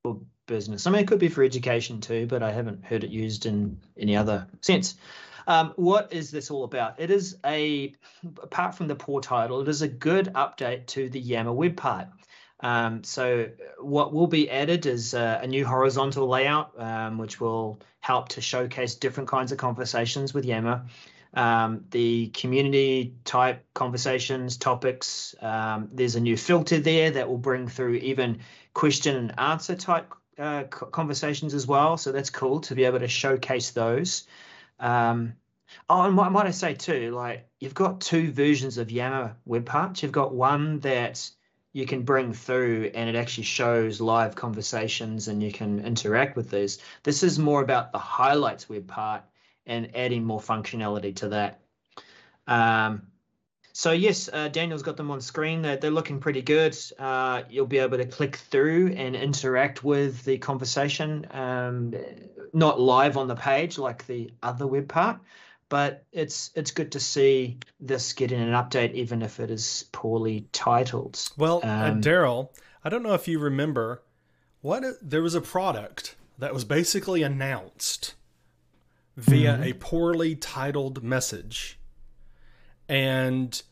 for 0.02 0.20
business. 0.48 0.86
I 0.86 0.90
mean, 0.90 1.02
it 1.02 1.06
could 1.06 1.20
be 1.20 1.28
for 1.28 1.44
education 1.44 2.00
too, 2.00 2.26
but 2.26 2.42
I 2.42 2.50
haven't 2.50 2.84
heard 2.84 3.04
it 3.04 3.10
used 3.10 3.46
in 3.46 3.78
any 3.96 4.16
other 4.16 4.48
sense. 4.60 4.96
Um, 5.46 5.72
what 5.76 6.12
is 6.12 6.30
this 6.30 6.50
all 6.50 6.64
about? 6.64 7.00
It 7.00 7.10
is 7.10 7.38
a, 7.46 7.94
apart 8.42 8.74
from 8.74 8.88
the 8.88 8.96
poor 8.96 9.20
title, 9.20 9.60
it 9.60 9.68
is 9.68 9.82
a 9.82 9.88
good 9.88 10.26
update 10.34 10.86
to 10.88 11.08
the 11.08 11.20
Yammer 11.20 11.52
web 11.52 11.76
part. 11.76 12.08
Um, 12.60 13.04
so 13.04 13.48
what 13.78 14.12
will 14.12 14.26
be 14.26 14.50
added 14.50 14.84
is 14.84 15.14
uh, 15.14 15.38
a 15.40 15.46
new 15.46 15.64
horizontal 15.64 16.28
layout, 16.28 16.78
um, 16.78 17.16
which 17.16 17.40
will 17.40 17.80
help 18.00 18.30
to 18.30 18.40
showcase 18.40 18.96
different 18.96 19.28
kinds 19.28 19.52
of 19.52 19.58
conversations 19.58 20.34
with 20.34 20.44
Yammer. 20.44 20.84
Um, 21.34 21.84
the 21.90 22.28
community 22.28 23.14
type 23.24 23.64
conversations, 23.74 24.56
topics. 24.56 25.34
Um, 25.40 25.88
there's 25.92 26.16
a 26.16 26.20
new 26.20 26.36
filter 26.36 26.78
there 26.80 27.10
that 27.12 27.28
will 27.28 27.38
bring 27.38 27.68
through 27.68 27.94
even 27.94 28.40
question 28.74 29.16
and 29.16 29.38
answer 29.38 29.76
type 29.76 30.12
uh, 30.38 30.64
conversations 30.64 31.54
as 31.54 31.66
well. 31.66 31.96
So 31.96 32.12
that's 32.12 32.30
cool 32.30 32.60
to 32.62 32.74
be 32.74 32.84
able 32.84 33.00
to 33.00 33.08
showcase 33.08 33.70
those. 33.70 34.26
Um, 34.78 35.34
oh, 35.88 36.02
and 36.02 36.16
what 36.16 36.32
might 36.32 36.46
I 36.46 36.52
say 36.52 36.74
too? 36.74 37.10
Like 37.10 37.48
you've 37.60 37.74
got 37.74 38.00
two 38.00 38.30
versions 38.30 38.78
of 38.78 38.90
Yammer 38.90 39.36
web 39.44 39.66
parts. 39.66 40.02
You've 40.02 40.12
got 40.12 40.34
one 40.34 40.80
that 40.80 41.30
you 41.72 41.86
can 41.86 42.02
bring 42.02 42.32
through 42.32 42.90
and 42.94 43.08
it 43.08 43.16
actually 43.16 43.44
shows 43.44 44.00
live 44.00 44.34
conversations 44.34 45.28
and 45.28 45.42
you 45.42 45.52
can 45.52 45.84
interact 45.84 46.36
with 46.36 46.50
these. 46.50 46.78
This 47.02 47.22
is 47.22 47.38
more 47.38 47.62
about 47.62 47.92
the 47.92 47.98
highlights 47.98 48.68
web 48.68 48.86
part 48.86 49.22
and 49.66 49.94
adding 49.94 50.24
more 50.24 50.40
functionality 50.40 51.14
to 51.16 51.28
that. 51.28 51.60
Um, 52.46 53.02
so 53.78 53.92
yes, 53.92 54.28
uh, 54.32 54.48
Daniel's 54.48 54.82
got 54.82 54.96
them 54.96 55.12
on 55.12 55.20
screen. 55.20 55.62
They're, 55.62 55.76
they're 55.76 55.92
looking 55.92 56.18
pretty 56.18 56.42
good. 56.42 56.76
Uh, 56.98 57.42
you'll 57.48 57.64
be 57.64 57.78
able 57.78 57.98
to 57.98 58.06
click 58.06 58.34
through 58.34 58.88
and 58.96 59.14
interact 59.14 59.84
with 59.84 60.24
the 60.24 60.36
conversation, 60.38 61.24
um, 61.30 61.94
not 62.52 62.80
live 62.80 63.16
on 63.16 63.28
the 63.28 63.36
page 63.36 63.78
like 63.78 64.04
the 64.08 64.32
other 64.42 64.66
web 64.66 64.88
part, 64.88 65.20
but 65.68 66.02
it's 66.10 66.50
it's 66.56 66.72
good 66.72 66.90
to 66.90 66.98
see 66.98 67.58
this 67.78 68.14
getting 68.14 68.40
an 68.40 68.50
update, 68.50 68.94
even 68.94 69.22
if 69.22 69.38
it 69.38 69.48
is 69.48 69.84
poorly 69.92 70.48
titled. 70.50 71.30
Well, 71.36 71.60
uh, 71.62 71.90
um, 71.90 72.00
Daryl, 72.00 72.48
I 72.82 72.88
don't 72.88 73.04
know 73.04 73.14
if 73.14 73.28
you 73.28 73.38
remember 73.38 74.02
what 74.60 74.82
there 75.00 75.22
was 75.22 75.36
a 75.36 75.40
product 75.40 76.16
that 76.36 76.52
was 76.52 76.64
basically 76.64 77.22
announced 77.22 78.16
via 79.16 79.52
mm-hmm. 79.52 79.62
a 79.62 79.72
poorly 79.74 80.34
titled 80.34 81.04
message, 81.04 81.77
and 82.88 83.62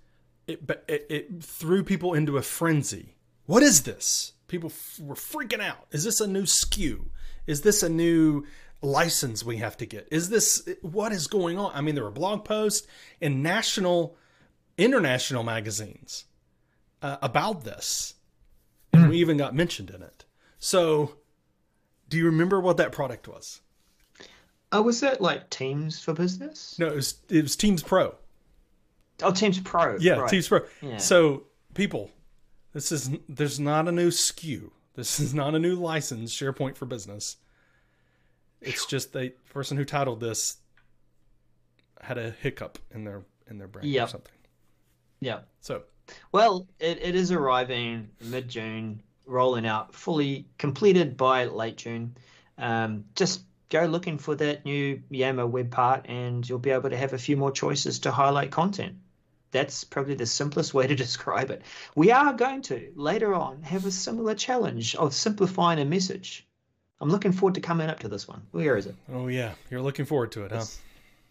it, 0.47 0.61
it 0.89 1.07
it 1.09 1.45
threw 1.45 1.83
people 1.83 2.15
into 2.15 2.37
a 2.37 2.43
frenzy. 2.43 3.17
What 3.47 3.63
is 3.63 3.83
this? 3.83 4.33
People 4.49 4.71
f- 4.71 5.01
were 5.01 5.15
freaking 5.15 5.61
out. 5.61 5.87
Is 5.91 6.05
this 6.05 6.21
a 6.21 6.27
new 6.27 6.43
SKU? 6.43 7.07
Is 7.47 7.63
this 7.63 7.83
a 7.83 7.89
new 7.89 8.45
license 8.83 9.45
we 9.45 9.57
have 9.59 9.77
to 9.79 9.87
get? 9.87 10.09
Is 10.11 10.29
this 10.29 10.69
what 10.83 11.13
is 11.13 11.27
going 11.27 11.59
on? 11.59 11.73
I 11.75 11.81
mean, 11.81 11.95
there 11.95 12.05
were 12.05 12.11
blog 12.11 12.45
posts 12.45 12.87
in 13.21 13.43
national, 13.43 14.17
international 14.77 15.43
magazines 15.43 16.25
uh, 17.03 17.17
about 17.23 17.65
this, 17.65 18.15
and 18.93 19.07
mm. 19.07 19.11
we 19.11 19.19
even 19.19 19.37
got 19.37 19.55
mentioned 19.55 19.91
in 19.91 20.03
it. 20.03 20.25
So, 20.59 21.17
do 22.09 22.17
you 22.17 22.27
remember 22.27 22.61
what 22.61 22.77
that 22.79 22.93
product 22.93 23.29
was? 23.29 23.61
Oh, 24.73 24.83
was 24.83 25.01
that 25.01 25.21
like 25.21 25.51
Teams 25.51 26.01
for 26.01 26.13
Business? 26.13 26.77
No, 26.79 26.89
it 26.89 26.97
was 26.97 27.19
it 27.29 27.43
was 27.43 27.57
Teams 27.57 27.83
Pro. 27.83 28.15
Oh, 29.23 29.33
Teams 29.33 29.59
Pro. 29.61 29.97
Yeah, 29.99 30.15
right. 30.15 30.31
Teams 30.31 30.49
Pro. 30.49 30.61
Yeah. 30.83 30.99
So, 30.99 31.45
people, 31.75 32.11
this 32.73 32.93
is 32.93 33.11
there's 33.29 33.59
not 33.59 33.89
a 33.89 33.93
new 33.93 34.11
SKU. 34.11 34.71
This 34.95 35.21
is 35.21 35.35
not 35.35 35.55
a 35.55 35.59
new 35.59 35.75
license. 35.75 36.35
SharePoint 36.35 36.77
for 36.77 36.87
Business. 36.87 37.37
It's 38.61 38.87
just 38.87 39.13
the 39.13 39.33
person 39.53 39.77
who 39.77 39.85
titled 39.85 40.21
this 40.21 40.57
had 42.01 42.19
a 42.19 42.31
hiccup 42.31 42.79
in 42.95 43.05
their 43.05 43.23
in 43.49 43.59
their 43.59 43.69
brain 43.69 43.87
yep. 43.87 44.09
or 44.09 44.11
something. 44.11 44.33
Yeah. 45.21 45.41
So. 45.61 45.83
Well, 46.31 46.69
it, 46.79 47.03
it 47.03 47.15
is 47.15 47.33
arriving 47.33 48.11
mid 48.21 48.49
June, 48.49 49.03
rolling 49.27 49.67
out 49.67 49.95
fully 49.95 50.47
completed 50.57 51.17
by 51.17 51.47
late 51.47 51.77
June. 51.77 52.17
Um, 52.59 53.05
just 53.15 53.43
go 53.69 53.85
looking 53.87 54.19
for 54.19 54.35
that 54.37 54.65
new 54.65 55.03
Yammer 55.11 55.47
web 55.47 55.71
part, 55.71 56.07
and 56.09 56.49
you'll 56.49 56.59
be 56.59 56.71
able 56.71 56.91
to 56.91 56.97
have 56.97 57.13
a 57.13 57.19
few 57.19 57.37
more 57.37 57.51
choices 57.51 58.01
to 58.01 58.11
highlight 58.11 58.51
content. 58.51 58.97
That's 59.51 59.85
probably 59.85 60.15
the 60.15 60.27
simplest 60.27 60.75
way 60.75 60.87
to 60.87 60.95
describe 61.05 61.51
it. 61.51 61.63
We 61.95 62.11
are 62.11 62.33
going 62.33 62.63
to 62.63 62.93
later 62.95 63.35
on 63.35 63.63
have 63.63 63.87
a 63.87 63.91
similar 63.91 64.35
challenge 64.35 64.95
of 64.97 65.15
simplifying 65.15 65.79
a 65.79 65.85
message. 65.85 66.47
I'm 67.01 67.11
looking 67.11 67.33
forward 67.33 67.55
to 67.55 67.61
coming 67.61 67.89
up 67.89 68.01
to 68.01 68.09
this 68.09 68.27
one. 68.27 68.43
Where 68.53 68.77
is 68.77 68.87
it? 68.87 68.95
Oh 69.13 69.29
yeah, 69.29 69.53
you're 69.71 69.83
looking 69.83 70.07
forward 70.07 70.33
to 70.33 70.45
it, 70.45 70.53
huh? 70.53 70.65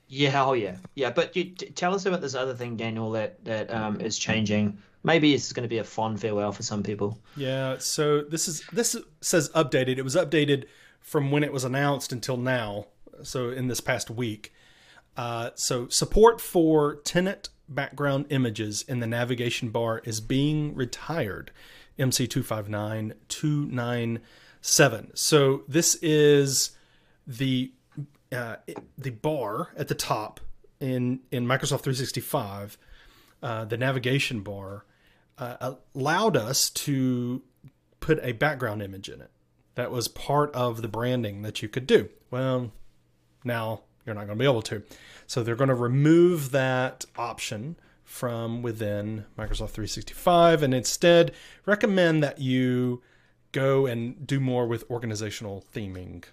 Yeah, 0.07 0.45
oh 0.45 0.53
yeah, 0.53 0.77
yeah. 0.93 1.09
But 1.09 1.35
you, 1.35 1.45
t- 1.45 1.71
tell 1.71 1.95
us 1.95 2.05
about 2.05 2.21
this 2.21 2.35
other 2.35 2.53
thing, 2.53 2.77
Daniel, 2.77 3.11
that 3.11 3.43
that 3.45 3.73
um, 3.73 3.99
is 3.99 4.17
changing. 4.17 4.77
Maybe 5.03 5.33
it's 5.33 5.51
going 5.53 5.63
to 5.63 5.69
be 5.69 5.79
a 5.79 5.83
fond 5.83 6.21
farewell 6.21 6.51
for 6.51 6.63
some 6.63 6.83
people. 6.83 7.19
Yeah. 7.35 7.77
So 7.79 8.21
this 8.21 8.47
is 8.47 8.63
this 8.71 8.95
says 9.21 9.49
updated. 9.49 9.97
It 9.97 10.03
was 10.03 10.15
updated 10.15 10.65
from 10.99 11.31
when 11.31 11.43
it 11.43 11.51
was 11.51 11.63
announced 11.63 12.11
until 12.11 12.37
now. 12.37 12.87
So 13.23 13.49
in 13.49 13.67
this 13.67 13.81
past 13.81 14.09
week. 14.11 14.53
Uh, 15.17 15.51
so 15.55 15.87
support 15.87 16.41
for 16.41 16.95
tenant 16.95 17.49
background 17.67 18.25
images 18.29 18.83
in 18.87 18.99
the 18.99 19.07
navigation 19.07 19.69
bar 19.69 20.01
is 20.05 20.21
being 20.21 20.75
retired. 20.75 21.51
MC 21.97 22.27
two 22.27 22.43
five 22.43 22.69
nine 22.69 23.13
two 23.27 23.65
nine 23.67 24.19
seven. 24.61 25.11
So 25.15 25.63
this 25.67 25.95
is 26.01 26.71
the 27.25 27.71
uh, 28.31 28.57
the 28.97 29.11
bar 29.11 29.69
at 29.77 29.87
the 29.87 29.95
top 29.95 30.39
in 30.79 31.21
in 31.31 31.45
Microsoft 31.45 31.81
365. 31.81 32.77
Uh, 33.41 33.65
the 33.65 33.77
navigation 33.77 34.41
bar 34.41 34.85
uh, 35.37 35.75
allowed 35.93 36.35
us 36.35 36.69
to 36.69 37.41
put 37.99 38.19
a 38.23 38.31
background 38.31 38.81
image 38.81 39.09
in 39.09 39.21
it. 39.21 39.31
That 39.75 39.91
was 39.91 40.07
part 40.07 40.53
of 40.53 40.81
the 40.81 40.87
branding 40.87 41.41
that 41.41 41.61
you 41.61 41.67
could 41.67 41.85
do. 41.85 42.09
Well, 42.31 42.71
now 43.43 43.81
you're 44.05 44.15
not 44.15 44.27
going 44.27 44.37
to 44.37 44.41
be 44.41 44.49
able 44.49 44.61
to. 44.63 44.83
So 45.27 45.43
they're 45.43 45.55
going 45.55 45.69
to 45.69 45.75
remove 45.75 46.51
that 46.51 47.05
option 47.17 47.77
from 48.03 48.61
within 48.61 49.25
Microsoft 49.37 49.71
365 49.71 50.61
and 50.61 50.73
instead 50.73 51.31
recommend 51.65 52.23
that 52.23 52.39
you 52.39 53.01
go 53.51 53.85
and 53.85 54.27
do 54.27 54.39
more 54.39 54.67
with 54.67 54.89
organizational 54.89 55.65
theming. 55.73 56.23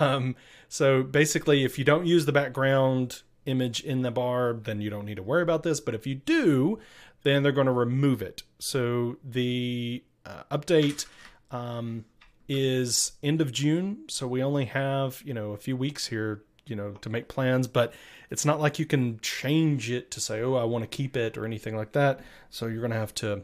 Um, 0.00 0.36
so 0.68 1.02
basically, 1.02 1.64
if 1.64 1.78
you 1.78 1.84
don't 1.84 2.06
use 2.06 2.26
the 2.26 2.32
background 2.32 3.22
image 3.46 3.80
in 3.80 4.02
the 4.02 4.10
bar, 4.10 4.52
then 4.52 4.80
you 4.80 4.90
don't 4.90 5.06
need 5.06 5.16
to 5.16 5.22
worry 5.22 5.42
about 5.42 5.62
this. 5.62 5.80
But 5.80 5.94
if 5.94 6.06
you 6.06 6.14
do, 6.14 6.78
then 7.22 7.42
they're 7.42 7.52
going 7.52 7.66
to 7.66 7.72
remove 7.72 8.22
it. 8.22 8.42
So 8.58 9.16
the 9.24 10.02
uh, 10.26 10.42
update 10.50 11.06
um, 11.50 12.04
is 12.48 13.12
end 13.22 13.40
of 13.40 13.52
June. 13.52 14.04
So 14.08 14.26
we 14.26 14.42
only 14.42 14.66
have, 14.66 15.22
you 15.24 15.34
know, 15.34 15.52
a 15.52 15.56
few 15.56 15.76
weeks 15.76 16.08
here, 16.08 16.42
you 16.66 16.76
know, 16.76 16.92
to 17.00 17.08
make 17.08 17.28
plans, 17.28 17.66
but 17.66 17.92
it's 18.30 18.44
not 18.44 18.60
like 18.60 18.78
you 18.78 18.86
can 18.86 19.18
change 19.20 19.90
it 19.90 20.10
to 20.12 20.20
say, 20.20 20.40
oh, 20.42 20.54
I 20.54 20.64
want 20.64 20.82
to 20.82 20.88
keep 20.88 21.16
it 21.16 21.36
or 21.36 21.44
anything 21.44 21.76
like 21.76 21.92
that. 21.92 22.20
So 22.50 22.66
you're 22.66 22.80
going 22.80 22.92
to 22.92 22.98
have 22.98 23.14
to 23.16 23.42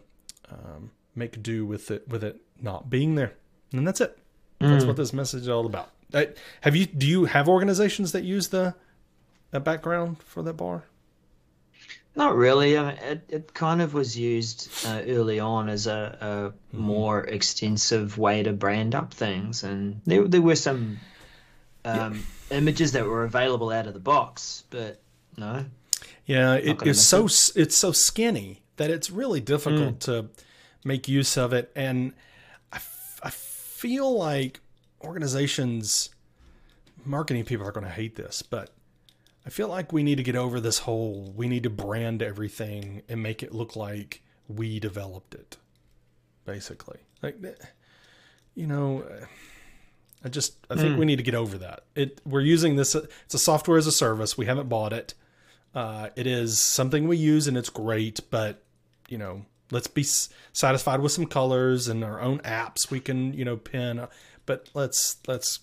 um, 0.50 0.90
make 1.14 1.42
do 1.42 1.66
with 1.66 1.90
it, 1.90 2.08
with 2.08 2.24
it 2.24 2.40
not 2.60 2.88
being 2.88 3.14
there. 3.14 3.34
And 3.72 3.86
that's 3.86 4.00
it. 4.00 4.18
That's 4.60 4.84
what 4.84 4.96
this 4.96 5.12
message 5.12 5.42
is 5.42 5.48
all 5.48 5.66
about. 5.66 5.90
Uh, 6.12 6.24
have 6.62 6.74
you, 6.74 6.86
do 6.86 7.06
you 7.06 7.26
have 7.26 7.48
organizations 7.48 8.12
that 8.12 8.24
use 8.24 8.48
the, 8.48 8.74
a 9.52 9.60
background 9.60 10.22
for 10.22 10.42
that 10.42 10.54
bar? 10.54 10.84
Not 12.16 12.34
really. 12.34 12.76
I 12.76 12.82
mean, 12.82 12.98
it, 13.04 13.24
it 13.28 13.54
kind 13.54 13.80
of 13.80 13.94
was 13.94 14.18
used 14.18 14.68
uh, 14.84 15.02
early 15.06 15.38
on 15.38 15.68
as 15.68 15.86
a, 15.86 16.52
a 16.72 16.76
more 16.76 17.20
extensive 17.22 18.18
way 18.18 18.42
to 18.42 18.52
brand 18.52 18.96
up 18.96 19.14
things, 19.14 19.62
and 19.62 20.00
there 20.04 20.26
there 20.26 20.42
were 20.42 20.56
some 20.56 20.98
um, 21.84 22.22
images 22.50 22.92
that 22.92 23.04
were 23.04 23.24
available 23.24 23.70
out 23.70 23.86
of 23.86 23.94
the 23.94 24.00
box, 24.00 24.64
but 24.70 25.00
no. 25.36 25.64
Yeah, 26.26 26.54
it 26.54 26.78
gonna 26.78 26.90
is 26.90 26.98
miss 26.98 27.06
so 27.06 27.24
s 27.24 27.52
it's 27.56 27.76
so 27.76 27.92
skinny 27.92 28.62
that 28.76 28.90
it's 28.90 29.10
really 29.10 29.40
difficult 29.40 30.00
to 30.00 30.28
make 30.84 31.08
use 31.08 31.36
of 31.36 31.52
it, 31.52 31.70
and 31.74 32.12
I, 32.72 32.76
f- 32.76 33.20
I 33.22 33.30
feel 33.30 34.16
like 34.16 34.60
organizations, 35.02 36.10
marketing 37.04 37.44
people 37.44 37.66
are 37.66 37.72
going 37.72 37.86
to 37.86 37.92
hate 37.92 38.14
this, 38.16 38.42
but 38.42 38.70
I 39.46 39.50
feel 39.50 39.68
like 39.68 39.92
we 39.92 40.02
need 40.02 40.16
to 40.16 40.22
get 40.22 40.36
over 40.36 40.60
this 40.60 40.80
whole 40.80 41.32
we 41.34 41.48
need 41.48 41.62
to 41.64 41.70
brand 41.70 42.22
everything 42.22 43.02
and 43.08 43.22
make 43.22 43.42
it 43.42 43.54
look 43.54 43.74
like 43.74 44.22
we 44.48 44.78
developed 44.78 45.34
it, 45.34 45.56
basically. 46.44 46.98
Like, 47.22 47.36
eh, 47.44 47.52
you 48.54 48.66
know. 48.66 49.02
uh, 49.02 49.24
I 50.24 50.28
just 50.28 50.66
I 50.68 50.74
think 50.74 50.98
we 50.98 51.04
need 51.04 51.16
to 51.16 51.22
get 51.22 51.34
over 51.34 51.58
that. 51.58 51.84
It 51.94 52.20
we're 52.26 52.40
using 52.40 52.76
this. 52.76 52.94
It's 52.94 53.34
a 53.34 53.38
software 53.38 53.78
as 53.78 53.86
a 53.86 53.92
service. 53.92 54.36
We 54.36 54.46
haven't 54.46 54.68
bought 54.68 54.92
it. 54.92 55.14
Uh, 55.74 56.08
it 56.16 56.26
is 56.26 56.58
something 56.58 57.06
we 57.06 57.16
use 57.16 57.46
and 57.46 57.56
it's 57.56 57.70
great, 57.70 58.20
but 58.30 58.64
you 59.08 59.16
know, 59.16 59.44
let's 59.70 59.86
be 59.86 60.02
s- 60.02 60.28
satisfied 60.52 61.00
with 61.00 61.12
some 61.12 61.26
colors 61.26 61.86
and 61.86 62.02
our 62.02 62.20
own 62.20 62.40
apps 62.40 62.90
we 62.90 62.98
can 63.00 63.32
you 63.32 63.44
know 63.44 63.56
pin. 63.56 64.06
But 64.44 64.68
let's 64.74 65.18
let's 65.28 65.60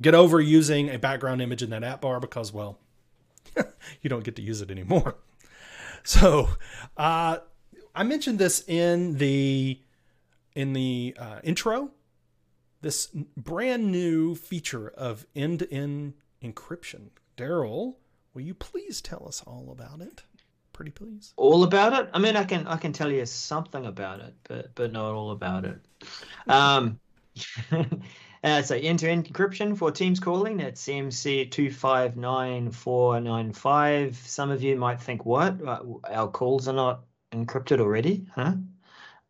get 0.00 0.14
over 0.14 0.40
using 0.40 0.88
a 0.90 0.98
background 0.98 1.42
image 1.42 1.62
in 1.62 1.70
that 1.70 1.82
app 1.82 2.02
bar 2.02 2.20
because 2.20 2.52
well, 2.52 2.78
you 4.02 4.10
don't 4.10 4.22
get 4.22 4.36
to 4.36 4.42
use 4.42 4.60
it 4.60 4.70
anymore. 4.70 5.16
So 6.06 6.50
uh, 6.98 7.38
I 7.94 8.02
mentioned 8.02 8.38
this 8.38 8.62
in 8.68 9.16
the 9.16 9.80
in 10.54 10.74
the 10.74 11.16
uh, 11.18 11.38
intro 11.42 11.92
this 12.84 13.08
brand 13.34 13.90
new 13.90 14.34
feature 14.34 14.88
of 14.90 15.26
end-to-end 15.34 16.12
encryption. 16.42 17.08
Daryl, 17.34 17.94
will 18.34 18.42
you 18.42 18.52
please 18.52 19.00
tell 19.00 19.26
us 19.26 19.42
all 19.46 19.70
about 19.72 20.02
it? 20.02 20.22
Pretty 20.74 20.90
please. 20.90 21.32
all 21.38 21.64
about 21.64 21.94
it. 21.94 22.10
I 22.12 22.18
mean, 22.18 22.36
I 22.36 22.44
can 22.44 22.66
I 22.66 22.76
can 22.76 22.92
tell 22.92 23.10
you 23.10 23.24
something 23.24 23.86
about 23.86 24.20
it, 24.20 24.34
but 24.44 24.74
but 24.74 24.92
not 24.92 25.14
all 25.14 25.30
about 25.30 25.64
it. 25.64 25.80
Um, 26.46 27.00
uh, 28.44 28.60
so 28.60 28.76
end-to-end 28.76 29.32
encryption 29.32 29.76
for 29.78 29.90
Teams 29.90 30.20
calling 30.20 30.60
at 30.60 30.74
CMC 30.74 31.50
two 31.50 31.70
five 31.70 32.16
nine 32.18 32.70
four 32.70 33.18
nine 33.18 33.52
five. 33.54 34.14
Some 34.26 34.50
of 34.50 34.62
you 34.62 34.76
might 34.76 35.00
think, 35.00 35.24
"What? 35.24 35.66
Uh, 35.66 35.80
Our 36.10 36.28
calls 36.28 36.68
are 36.68 36.74
not 36.74 37.04
encrypted 37.32 37.80
already?" 37.80 38.26
Huh? 38.34 38.54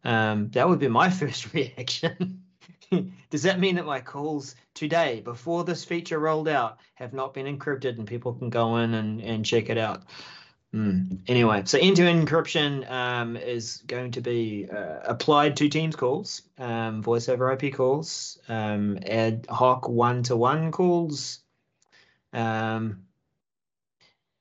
Um, 0.03 0.51
that 0.51 0.69
would 0.69 0.81
be 0.81 0.89
my 0.89 1.09
first 1.21 1.55
reaction. 1.55 2.44
Does 3.31 3.43
that 3.43 3.61
mean 3.61 3.77
that 3.77 3.87
my 3.87 4.01
calls 4.01 4.55
today, 4.75 5.21
before 5.21 5.65
this 5.65 5.85
feature 5.85 6.19
rolled 6.19 6.49
out, 6.49 6.79
have 6.95 7.13
not 7.13 7.35
been 7.35 7.47
encrypted 7.47 7.99
and 7.99 8.07
people 8.07 8.33
can 8.33 8.51
go 8.51 8.77
in 8.77 8.95
and, 8.95 9.21
and 9.21 9.45
check 9.45 9.71
it 9.71 9.79
out? 9.79 10.05
Hmm. 10.75 11.03
Anyway, 11.29 11.63
so 11.67 11.79
end-to-end 11.79 12.27
encryption 12.27 12.91
um, 12.91 13.37
is 13.37 13.85
going 13.87 14.11
to 14.11 14.21
be 14.21 14.69
uh, 14.69 14.99
applied 15.05 15.57
to 15.59 15.69
Teams 15.69 15.95
calls, 15.95 16.43
um, 16.59 17.01
voice 17.01 17.29
over 17.29 17.53
IP 17.53 17.73
calls, 17.73 18.41
um, 18.49 18.99
ad 19.07 19.47
hoc 19.49 19.89
one-to-one 19.89 20.73
calls. 20.73 21.39
Um, 22.33 23.05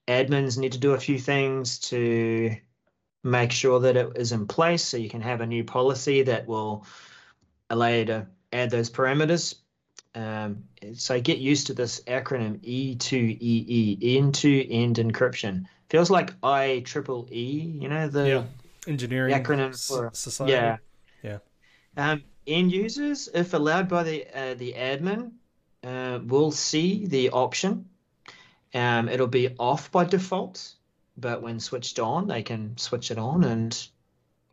admins 0.08 0.58
need 0.58 0.72
to 0.72 0.80
do 0.80 0.94
a 0.94 1.00
few 1.00 1.20
things 1.20 1.78
to 1.90 2.56
make 3.24 3.52
sure 3.52 3.80
that 3.82 3.96
it 3.96 4.14
is 4.16 4.32
in 4.32 4.48
place, 4.48 4.84
so 4.84 4.98
you 4.98 5.10
can 5.10 5.22
have 5.22 5.42
a 5.42 5.46
new 5.46 5.64
policy 5.64 6.24
that 6.24 6.48
will 6.48 6.88
allow 7.70 7.88
you 7.90 8.06
to 8.06 8.28
add 8.54 8.70
those 8.70 8.90
parameters. 8.90 9.56
Um, 10.16 10.64
so 10.94 11.20
get 11.20 11.40
used 11.40 11.68
to 11.68 11.74
this 11.74 12.02
acronym 12.02 12.60
E2EE, 12.60 14.18
end-to-end 14.18 14.98
encryption. 14.98 15.66
Feels 15.90 16.10
like 16.12 16.34
I 16.44 16.84
triple 16.86 17.28
E, 17.32 17.78
you 17.82 17.90
know, 17.90 18.08
the 18.08 18.28
Yeah. 18.28 18.44
Engineering 18.86 19.34
acronym 19.34 19.88
for 19.88 20.10
society. 20.14 20.52
yeah. 20.54 20.78
Yeah. 21.24 21.38
Um, 21.96 22.24
end 22.46 22.72
users, 22.72 23.30
if 23.34 23.54
allowed 23.54 23.88
by 23.88 24.04
the 24.04 24.28
uh, 24.38 24.54
the 24.56 24.74
admin, 24.74 25.32
uh, 25.84 26.20
will 26.26 26.52
see 26.52 27.06
the 27.06 27.30
option. 27.30 27.86
Um, 28.74 29.08
it'll 29.08 29.28
be 29.28 29.56
off 29.58 29.90
by 29.92 30.04
default, 30.06 30.74
but 31.16 31.42
when 31.42 31.60
switched 31.62 31.98
on, 32.00 32.28
they 32.28 32.44
can 32.44 32.78
switch 32.78 33.10
it 33.10 33.18
on. 33.18 33.44
And 33.46 33.88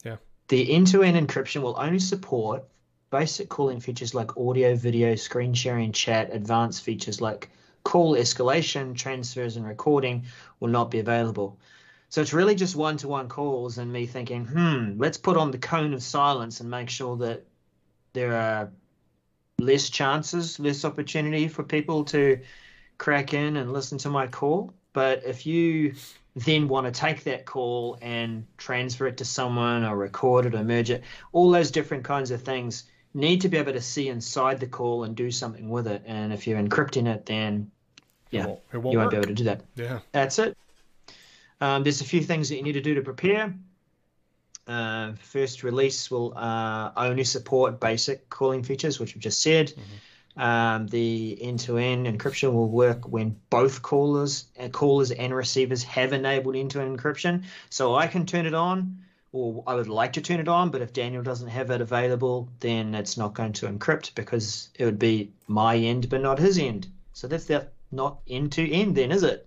Yeah. 0.05 0.17
the 0.49 0.73
end-to-end 0.73 1.17
encryption 1.17 1.63
will 1.63 1.77
only 1.79 1.99
support 1.99 2.65
basic 3.11 3.49
calling 3.49 3.81
features 3.81 4.14
like 4.14 4.37
audio, 4.37 4.75
video, 4.75 5.14
screen 5.14 5.53
sharing, 5.53 5.92
chat. 5.92 6.31
Advanced 6.33 6.83
features 6.83 7.20
like 7.20 7.51
call 7.85 8.14
escalation, 8.14 8.96
transfers, 8.96 9.57
and 9.57 9.66
recording 9.66 10.25
will 10.61 10.68
not 10.68 10.90
be 10.90 11.01
available. 11.01 11.59
So 12.09 12.20
it's 12.20 12.33
really 12.33 12.55
just 12.55 12.75
one 12.75 12.96
to 12.99 13.09
one 13.09 13.29
calls 13.29 13.79
and 13.79 13.92
me 13.92 14.07
thinking, 14.07 14.44
hmm, 14.44 14.94
let's 14.99 15.18
put 15.18 15.37
on 15.37 15.51
the 15.51 15.59
cone 15.59 15.94
of 15.94 16.03
silence 16.03 16.61
and 16.61 16.68
make 16.68 16.90
sure 16.90 17.16
that 17.18 17.44
there 18.12 18.35
are 18.35 18.70
less 19.59 19.90
chances, 19.90 20.59
less 20.59 20.85
opportunity 20.85 21.46
for 21.46 21.62
people 21.62 22.05
to 22.07 22.40
crack 22.99 23.33
in 23.33 23.57
and 23.57 23.73
listen 23.73 23.99
to 23.99 24.11
my 24.11 24.27
call. 24.27 24.73
But 24.92 25.23
if 25.25 25.46
you 25.46 25.94
then 26.35 26.68
want 26.68 26.92
to 26.92 27.01
take 27.01 27.25
that 27.25 27.44
call 27.44 27.99
and 28.03 28.44
transfer 28.57 29.07
it 29.07 29.16
to 29.18 29.25
someone 29.25 29.85
or 29.85 29.96
record 29.96 30.46
it 30.46 30.55
or 30.55 30.64
merge 30.64 30.90
it, 30.90 31.05
all 31.33 31.51
those 31.51 31.70
different 31.70 32.05
kinds 32.05 32.31
of 32.31 32.42
things 32.42 32.85
need 33.14 33.40
to 33.40 33.49
be 33.49 33.57
able 33.57 33.73
to 33.73 33.81
see 33.81 34.09
inside 34.09 34.61
the 34.61 34.66
call 34.66 35.05
and 35.05 35.16
do 35.16 35.31
something 35.31 35.68
with 35.68 35.87
it. 35.87 36.03
And 36.07 36.33
if 36.33 36.46
you're 36.46 36.61
encrypting 36.61 37.07
it, 37.12 37.27
then 37.27 37.70
yeah, 38.31 38.46
won't- 38.46 38.61
it 38.73 38.79
won't 38.79 38.92
you 38.92 38.99
won't 38.99 39.11
be 39.11 39.16
able 39.16 39.27
to 39.29 39.35
do 39.35 39.44
that. 39.44 39.62
Yeah. 39.75 39.99
That's 40.12 40.38
it. 40.38 40.57
Um, 41.61 41.83
there's 41.83 42.01
a 42.01 42.05
few 42.05 42.23
things 42.23 42.49
that 42.49 42.57
you 42.57 42.62
need 42.62 42.73
to 42.73 42.81
do 42.81 42.94
to 42.94 43.03
prepare. 43.03 43.55
Uh, 44.66 45.12
first 45.20 45.62
release 45.64 46.11
will 46.11 46.33
uh, 46.37 46.92
only 46.96 47.25
support 47.25 47.81
basic 47.81 48.29
calling 48.31 48.62
features, 48.62 49.01
which 49.01 49.14
we've 49.14 49.23
just 49.23 49.42
said. 49.42 49.73
Um, 50.37 50.87
the 50.87 51.37
end-to-end 51.42 52.07
encryption 52.07 52.53
will 52.53 52.68
work 52.68 53.09
when 53.09 53.37
both 53.51 53.83
callers, 53.83 54.46
uh, 54.59 54.68
callers 54.68 55.11
and 55.11 55.35
receivers 55.35 55.83
have 55.83 56.12
enabled 56.12 56.55
end-to-end 56.57 56.96
encryption. 56.99 57.42
So 57.68 57.96
I 57.96 58.07
can 58.07 58.27
turn 58.27 58.46
it 58.46 58.55
on, 58.55 58.99
or 59.33 59.62
I 59.66 59.75
would 59.75 59.88
like 59.88 60.12
to 60.14 60.21
turn 60.21 60.40
it 60.40 60.49
on, 60.49 60.71
but 60.71 60.83
if 60.83 60.93
Daniel 60.93 61.23
doesn't 61.23 61.49
have 61.49 61.71
it 61.71 61.81
available, 61.81 62.49
then 62.61 62.95
it's 62.95 63.16
not 63.16 63.35
going 63.35 63.53
to 63.55 63.66
encrypt 63.66 64.14
because 64.14 64.71
it 64.75 64.85
would 64.85 64.99
be 64.99 65.33
my 65.47 65.77
end, 65.77 66.09
but 66.09 66.21
not 66.21 66.38
his 66.38 66.59
end. 66.59 66.88
So 67.12 67.29
that's 67.29 67.45
that 67.47 67.73
not 67.93 68.21
end-to-end, 68.29 68.97
then, 68.97 69.12
is 69.12 69.23
it? 69.23 69.47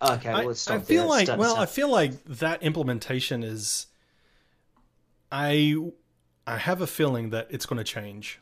Okay, 0.00 0.28
well, 0.32 0.42
I, 0.42 0.44
let's 0.44 0.68
I 0.68 0.76
stop 0.76 0.86
feel 0.86 1.08
there. 1.08 1.26
like 1.26 1.38
well, 1.38 1.56
I 1.56 1.66
feel 1.66 1.90
like 1.90 2.22
that 2.24 2.62
implementation 2.62 3.42
is. 3.42 3.86
I 5.32 5.74
I 6.46 6.58
have 6.58 6.80
a 6.80 6.86
feeling 6.86 7.30
that 7.30 7.48
it's 7.50 7.66
going 7.66 7.78
to 7.78 7.84
change. 7.84 8.38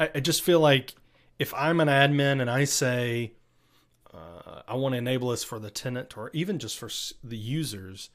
I, 0.00 0.10
I 0.14 0.20
just 0.20 0.42
feel 0.42 0.58
like 0.58 0.94
if 1.38 1.52
I'm 1.54 1.80
an 1.80 1.88
admin 1.88 2.40
and 2.40 2.50
I 2.50 2.64
say 2.64 3.34
uh, 4.12 4.62
I 4.66 4.74
want 4.74 4.94
to 4.94 4.98
enable 4.98 5.30
this 5.30 5.44
for 5.44 5.58
the 5.58 5.70
tenant 5.70 6.16
or 6.16 6.30
even 6.32 6.58
just 6.58 6.78
for 6.78 6.88
the 7.22 7.36
users, 7.36 8.08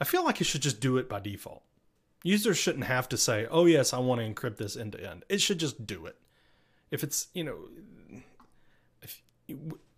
I 0.00 0.04
feel 0.04 0.24
like 0.24 0.40
it 0.40 0.44
should 0.44 0.62
just 0.62 0.80
do 0.80 0.96
it 0.96 1.08
by 1.08 1.20
default. 1.20 1.62
Users 2.22 2.56
shouldn't 2.58 2.84
have 2.84 3.08
to 3.10 3.16
say, 3.16 3.46
"Oh 3.50 3.66
yes, 3.66 3.92
I 3.92 3.98
want 3.98 4.20
to 4.20 4.26
encrypt 4.26 4.56
this 4.56 4.76
end 4.76 4.92
to 4.92 5.10
end." 5.10 5.24
It 5.28 5.40
should 5.40 5.58
just 5.58 5.86
do 5.86 6.06
it. 6.06 6.16
If 6.90 7.02
it's 7.04 7.28
you 7.34 7.44
know, 7.44 7.58
if, 9.02 9.22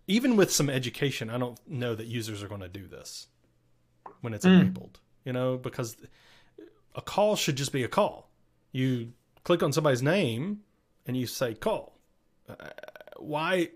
even 0.07 0.35
with 0.35 0.51
some 0.51 0.69
education, 0.69 1.29
I 1.29 1.37
don't 1.37 1.59
know 1.67 1.95
that 1.95 2.07
users 2.07 2.43
are 2.43 2.47
going 2.47 2.61
to 2.61 2.67
do 2.69 2.87
this 2.87 3.27
when 4.21 4.33
it's 4.33 4.45
Mm. 4.45 4.59
enabled. 4.61 4.99
You 5.25 5.33
know, 5.33 5.57
because 5.57 5.97
a 6.95 7.01
call 7.01 7.35
should 7.35 7.55
just 7.57 7.71
be 7.71 7.83
a 7.83 7.87
call. 7.87 8.29
You 8.71 9.13
click 9.43 9.61
on 9.63 9.71
somebody's 9.73 10.01
name 10.03 10.61
and 11.05 11.17
you 11.17 11.27
say 11.27 11.53
call. 11.53 11.97
Uh, 12.47 12.55
why? 13.17 13.69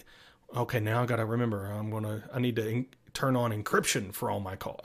Okay, 0.56 0.80
now 0.80 1.04
I 1.04 1.06
got 1.06 1.18
to 1.18 1.26
remember. 1.26 1.66
I'm 1.66 1.90
gonna. 1.90 2.24
I 2.34 2.40
need 2.40 2.56
to 2.58 2.68
in, 2.68 2.86
turn 3.14 3.36
on 3.36 3.52
encryption 3.52 4.14
for 4.14 4.30
all 4.30 4.40
my 4.40 4.56
call. 4.56 4.84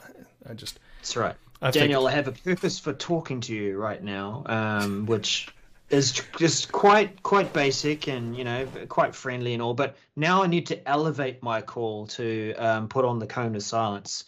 I 0.48 0.54
just. 0.54 0.78
That's 1.06 1.16
right. 1.16 1.36
I 1.62 1.70
Daniel, 1.70 2.02
think, 2.02 2.12
I 2.12 2.16
have 2.16 2.26
a 2.26 2.32
purpose 2.32 2.80
for 2.80 2.92
talking 2.92 3.40
to 3.42 3.54
you 3.54 3.78
right 3.78 4.02
now, 4.02 4.42
um, 4.46 5.06
which 5.06 5.46
is 5.88 6.20
just 6.36 6.72
quite 6.72 7.22
quite 7.22 7.52
basic 7.52 8.08
and 8.08 8.36
you 8.36 8.42
know 8.42 8.66
quite 8.88 9.14
friendly 9.14 9.52
and 9.52 9.62
all. 9.62 9.72
But 9.72 9.96
now 10.16 10.42
I 10.42 10.48
need 10.48 10.66
to 10.66 10.88
elevate 10.88 11.44
my 11.44 11.60
call 11.60 12.08
to 12.08 12.54
um, 12.54 12.88
put 12.88 13.04
on 13.04 13.20
the 13.20 13.26
cone 13.28 13.54
of 13.54 13.62
silence. 13.62 14.24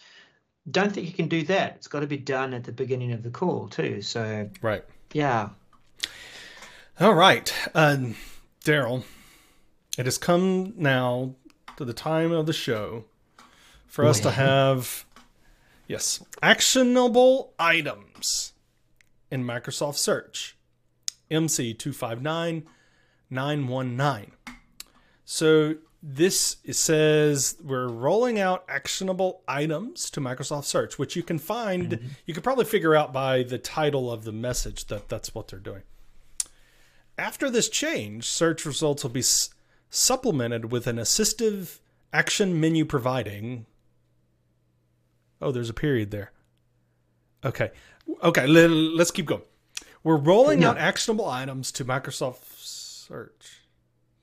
Don't 0.70 0.92
think 0.92 1.08
you 1.08 1.12
can 1.12 1.26
do 1.26 1.42
that. 1.46 1.74
It's 1.76 1.88
got 1.88 2.00
to 2.00 2.06
be 2.06 2.16
done 2.16 2.54
at 2.54 2.62
the 2.62 2.70
beginning 2.70 3.10
of 3.10 3.24
the 3.24 3.30
call 3.30 3.66
too. 3.66 4.00
So 4.00 4.48
right. 4.62 4.84
yeah. 5.12 5.48
All 7.00 7.14
right, 7.14 7.52
uh, 7.74 7.96
Daryl. 8.64 9.02
It 9.98 10.04
has 10.04 10.16
come 10.16 10.74
now 10.76 11.34
to 11.76 11.84
the 11.84 11.92
time 11.92 12.30
of 12.30 12.46
the 12.46 12.52
show 12.52 13.04
for 13.88 14.04
us 14.04 14.20
to 14.20 14.30
have 14.30 15.04
yes 15.88 16.22
actionable 16.42 17.55
items 17.59 18.53
in 19.31 19.44
Microsoft 19.44 19.96
Search. 19.96 20.57
MC259919. 21.31 24.31
So 25.24 25.77
this 26.03 26.57
says 26.70 27.57
we're 27.62 27.88
rolling 27.88 28.38
out 28.38 28.64
actionable 28.68 29.42
items 29.48 30.11
to 30.11 30.20
Microsoft 30.20 30.64
Search, 30.64 30.98
which 30.98 31.16
you 31.16 31.22
can 31.22 31.38
find, 31.38 31.92
mm-hmm. 31.92 32.09
you 32.24 32.35
could 32.35 32.44
probably 32.44 32.64
figure 32.64 32.94
out 32.94 33.12
by 33.12 33.42
the 33.42 33.59
title 33.59 34.11
of 34.11 34.24
the 34.24 34.33
message 34.33 34.87
that 34.87 35.09
that's 35.09 35.35
what 35.35 35.48
they're 35.48 35.59
doing. 35.59 35.83
After 37.18 37.51
this 37.51 37.68
change, 37.68 38.24
search 38.24 38.64
results 38.64 39.03
will 39.03 39.11
be 39.11 39.20
s- 39.20 39.51
supplemented 39.90 40.70
with 40.70 40.87
an 40.87 40.96
assistive 40.96 41.81
action 42.12 42.61
menu 42.61 42.85
providing. 42.85 43.66
Oh, 45.40 45.53
there's 45.53 45.70
a 45.70 45.74
period 45.74 46.11
there. 46.11 46.33
Okay. 47.44 47.70
Okay, 48.22 48.46
let, 48.46 48.70
us 49.01 49.11
keep 49.11 49.27
going. 49.27 49.42
We're 50.03 50.16
rolling 50.16 50.61
no. 50.61 50.70
out 50.70 50.79
actionable 50.79 51.29
items 51.29 51.70
to 51.72 51.85
Microsoft 51.85 52.57
Search. 52.57 53.61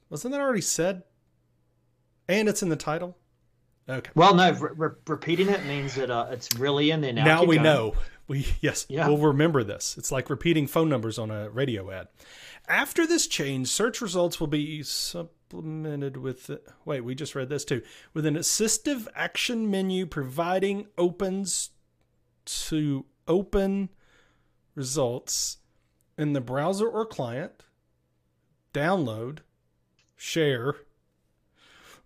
Wasn't 0.10 0.32
that 0.32 0.42
already 0.42 0.62
said? 0.62 1.04
And 2.28 2.50
it's 2.50 2.64
in 2.64 2.70
the 2.70 2.76
title. 2.76 3.18
Okay. 3.88 4.10
Well, 4.16 4.34
no, 4.34 4.52
re- 4.52 4.70
re- 4.76 4.90
repeating 5.08 5.50
it 5.50 5.64
means 5.66 5.96
that 5.96 6.10
uh, 6.10 6.28
it's 6.32 6.50
really 6.58 6.90
in 6.90 7.02
there 7.02 7.14
now. 7.14 7.26
Now 7.26 7.44
we 7.44 7.56
going. 7.56 7.64
know. 7.64 7.96
We 8.28 8.48
yes, 8.62 8.88
yeah. 8.90 9.08
we'll 9.08 9.20
remember 9.20 9.64
this. 9.64 9.96
It's 10.00 10.12
like 10.12 10.32
repeating 10.32 10.66
phone 10.66 10.90
numbers 10.90 11.20
on 11.20 11.30
a 11.30 11.50
radio 11.50 11.92
ad. 11.92 12.08
After 12.68 13.06
this 13.06 13.28
change, 13.28 13.68
search 13.68 14.02
results 14.02 14.40
will 14.40 14.48
be 14.48 14.84
supplemented 15.46 16.18
with 16.18 16.50
wait, 16.86 17.02
we 17.02 17.14
just 17.16 17.36
read 17.36 17.50
this 17.50 17.66
too. 17.66 17.82
With 18.14 18.26
an 18.26 18.36
assistive 18.36 19.08
action 19.16 19.70
menu 19.70 20.06
providing 20.06 20.88
opens 20.98 21.72
to 22.46 23.06
open 23.28 23.90
results 24.74 25.58
in 26.18 26.34
the 26.34 26.42
browser 26.42 26.88
or 26.88 27.06
client, 27.06 27.64
download, 28.74 29.40
share, 30.16 30.76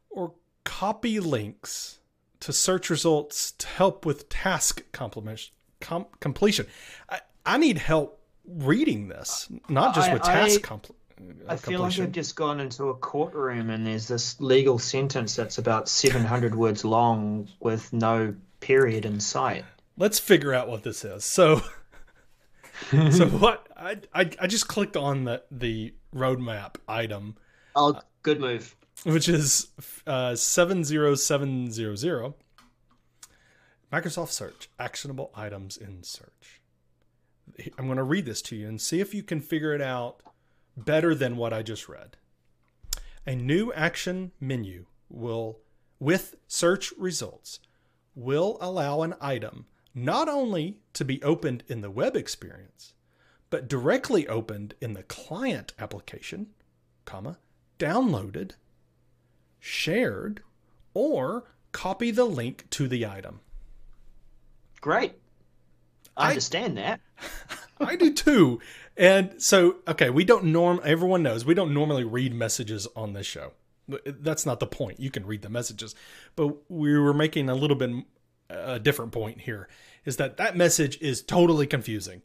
or 0.10 0.34
copy 0.64 1.20
links 1.20 2.00
to 2.42 2.52
search 2.54 2.90
results 2.90 3.52
to 3.54 3.68
help 3.68 4.06
with 4.06 4.30
task 4.30 4.84
com- 4.92 6.08
completion. 6.20 6.66
I, 7.10 7.22
I 7.46 7.58
need 7.58 7.78
help 7.78 8.22
reading 8.46 9.08
this, 9.08 9.48
not 9.68 9.96
just 9.96 10.10
I, 10.10 10.14
with 10.14 10.24
task 10.24 10.62
completion. 10.62 10.99
I 11.48 11.56
feel 11.56 11.82
like 11.82 11.98
we've 11.98 12.12
just 12.12 12.36
gone 12.36 12.60
into 12.60 12.90
a 12.90 12.96
courtroom 12.96 13.70
and 13.70 13.86
there's 13.86 14.08
this 14.08 14.40
legal 14.40 14.80
sentence 14.80 15.36
that's 15.36 15.58
about 15.58 15.90
700 15.90 16.56
words 16.56 16.86
long 16.86 17.50
with 17.60 17.92
no 17.92 18.36
period 18.60 19.06
in 19.06 19.20
sight. 19.20 19.66
Let's 19.98 20.20
figure 20.20 20.54
out 20.54 20.70
what 20.70 20.84
this 20.84 21.04
is. 21.04 21.26
So 21.26 21.62
so 23.12 23.28
what 23.28 23.68
I, 23.76 23.98
I 24.14 24.30
I 24.40 24.48
just 24.48 24.68
clicked 24.68 24.96
on 24.96 25.26
the 25.26 25.44
the 25.52 25.94
roadmap 26.16 26.76
item. 26.88 27.36
Oh, 27.76 28.00
good 28.24 28.40
move. 28.40 28.76
Which 29.04 29.30
is 29.30 29.68
uh, 30.08 30.36
seven 30.36 30.84
zero 30.84 31.16
seven 31.16 31.72
zero 31.72 31.96
zero. 31.96 32.36
Microsoft 33.92 34.30
Search 34.30 34.70
actionable 34.80 35.32
items 35.36 35.76
in 35.76 36.04
search. 36.04 36.62
I'm 37.78 37.86
going 37.86 37.98
to 37.98 38.04
read 38.04 38.26
this 38.26 38.42
to 38.44 38.56
you 38.56 38.68
and 38.68 38.80
see 38.80 39.00
if 39.00 39.14
you 39.14 39.24
can 39.24 39.42
figure 39.42 39.74
it 39.74 39.82
out 39.82 40.22
better 40.86 41.14
than 41.16 41.38
what 41.38 41.54
I 41.54 41.62
just 41.62 41.88
read. 41.88 42.18
A 43.26 43.36
new 43.36 43.72
action 43.74 44.32
menu 44.40 44.86
will 45.10 45.60
with 46.00 46.36
search 46.48 46.94
results 46.98 47.60
will 48.16 48.58
allow 48.62 49.02
an 49.02 49.16
item 49.20 49.66
not 49.94 50.30
only 50.30 50.80
to 50.94 51.04
be 51.04 51.22
opened 51.24 51.64
in 51.68 51.82
the 51.82 51.92
web 51.92 52.16
experience, 52.16 52.94
but 53.50 53.68
directly 53.68 54.28
opened 54.28 54.76
in 54.80 54.94
the 54.94 55.04
client 55.04 55.74
application, 55.80 56.48
comma, 57.06 57.38
downloaded, 57.80 58.52
shared, 59.60 60.42
or 60.94 61.52
copy 61.72 62.12
the 62.12 62.26
link 62.26 62.70
to 62.70 62.88
the 62.88 63.06
item. 63.06 63.42
Great. 64.82 65.14
I 66.16 66.30
understand 66.30 66.78
that. 66.78 67.00
I 67.80 67.96
do 67.96 68.14
too. 68.14 68.60
And 68.98 69.42
so, 69.42 69.78
okay, 69.88 70.10
we 70.10 70.26
don't 70.26 70.46
norm 70.46 70.82
everyone 70.84 71.24
knows 71.24 71.46
we 71.46 71.54
don't 71.54 71.74
normally 71.74 72.04
read 72.04 72.34
messages 72.34 72.88
on 72.96 73.14
this 73.14 73.26
show. 73.26 73.54
That's 74.06 74.46
not 74.46 74.60
the 74.60 74.68
point. 74.68 75.00
You 75.00 75.10
can 75.10 75.26
read 75.26 75.42
the 75.42 75.50
messages, 75.50 75.96
but 76.36 76.70
we 76.70 76.98
were 76.98 77.14
making 77.14 77.50
a 77.50 77.56
little 77.56 77.78
bit 77.78 78.06
a 78.50 78.80
different 78.80 79.12
point 79.12 79.42
here 79.42 79.68
is 80.06 80.18
that 80.18 80.38
that 80.38 80.58
message 80.58 81.00
is 81.02 81.22
totally 81.22 81.68
confusing, 81.68 82.24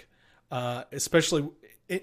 uh, 0.51 0.85
especially 0.93 1.49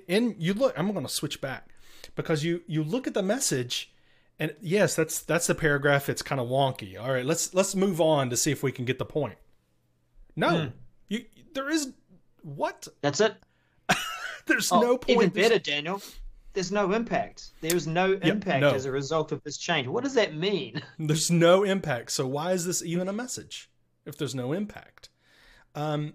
in 0.07 0.35
you 0.37 0.53
look. 0.53 0.77
I'm 0.77 0.91
going 0.91 1.05
to 1.05 1.11
switch 1.11 1.41
back 1.41 1.69
because 2.15 2.43
you 2.43 2.61
you 2.67 2.83
look 2.83 3.07
at 3.07 3.13
the 3.13 3.23
message, 3.23 3.93
and 4.39 4.55
yes, 4.61 4.95
that's 4.95 5.21
that's 5.21 5.47
the 5.47 5.55
paragraph. 5.55 6.09
It's 6.09 6.21
kind 6.21 6.39
of 6.39 6.47
wonky. 6.47 6.99
All 7.01 7.11
right, 7.11 7.25
let's 7.25 7.53
let's 7.53 7.75
move 7.75 7.99
on 7.99 8.29
to 8.29 8.37
see 8.37 8.51
if 8.51 8.63
we 8.63 8.71
can 8.71 8.85
get 8.85 8.99
the 8.99 9.05
point. 9.05 9.37
No, 10.35 10.49
mm. 10.49 10.71
you 11.07 11.25
there 11.53 11.69
is 11.69 11.93
what? 12.43 12.87
That's 13.01 13.21
it. 13.21 13.35
There's 14.45 14.71
oh, 14.71 14.81
no 14.81 14.97
point. 14.97 15.09
Even 15.17 15.29
better, 15.29 15.59
Daniel. 15.59 16.01
There's 16.53 16.71
no 16.71 16.91
impact. 16.91 17.51
There's 17.61 17.87
no 17.87 18.13
impact 18.13 18.61
no. 18.61 18.71
as 18.71 18.85
a 18.85 18.91
result 18.91 19.31
of 19.31 19.41
this 19.43 19.57
change. 19.57 19.87
What 19.87 20.03
does 20.03 20.15
that 20.15 20.35
mean? 20.35 20.81
There's 20.99 21.31
no 21.31 21.63
impact. 21.63 22.11
So 22.11 22.27
why 22.27 22.51
is 22.51 22.65
this 22.65 22.83
even 22.83 23.07
a 23.07 23.13
message? 23.13 23.69
if 24.05 24.17
there's 24.17 24.35
no 24.35 24.53
impact. 24.53 25.09
Um, 25.75 26.13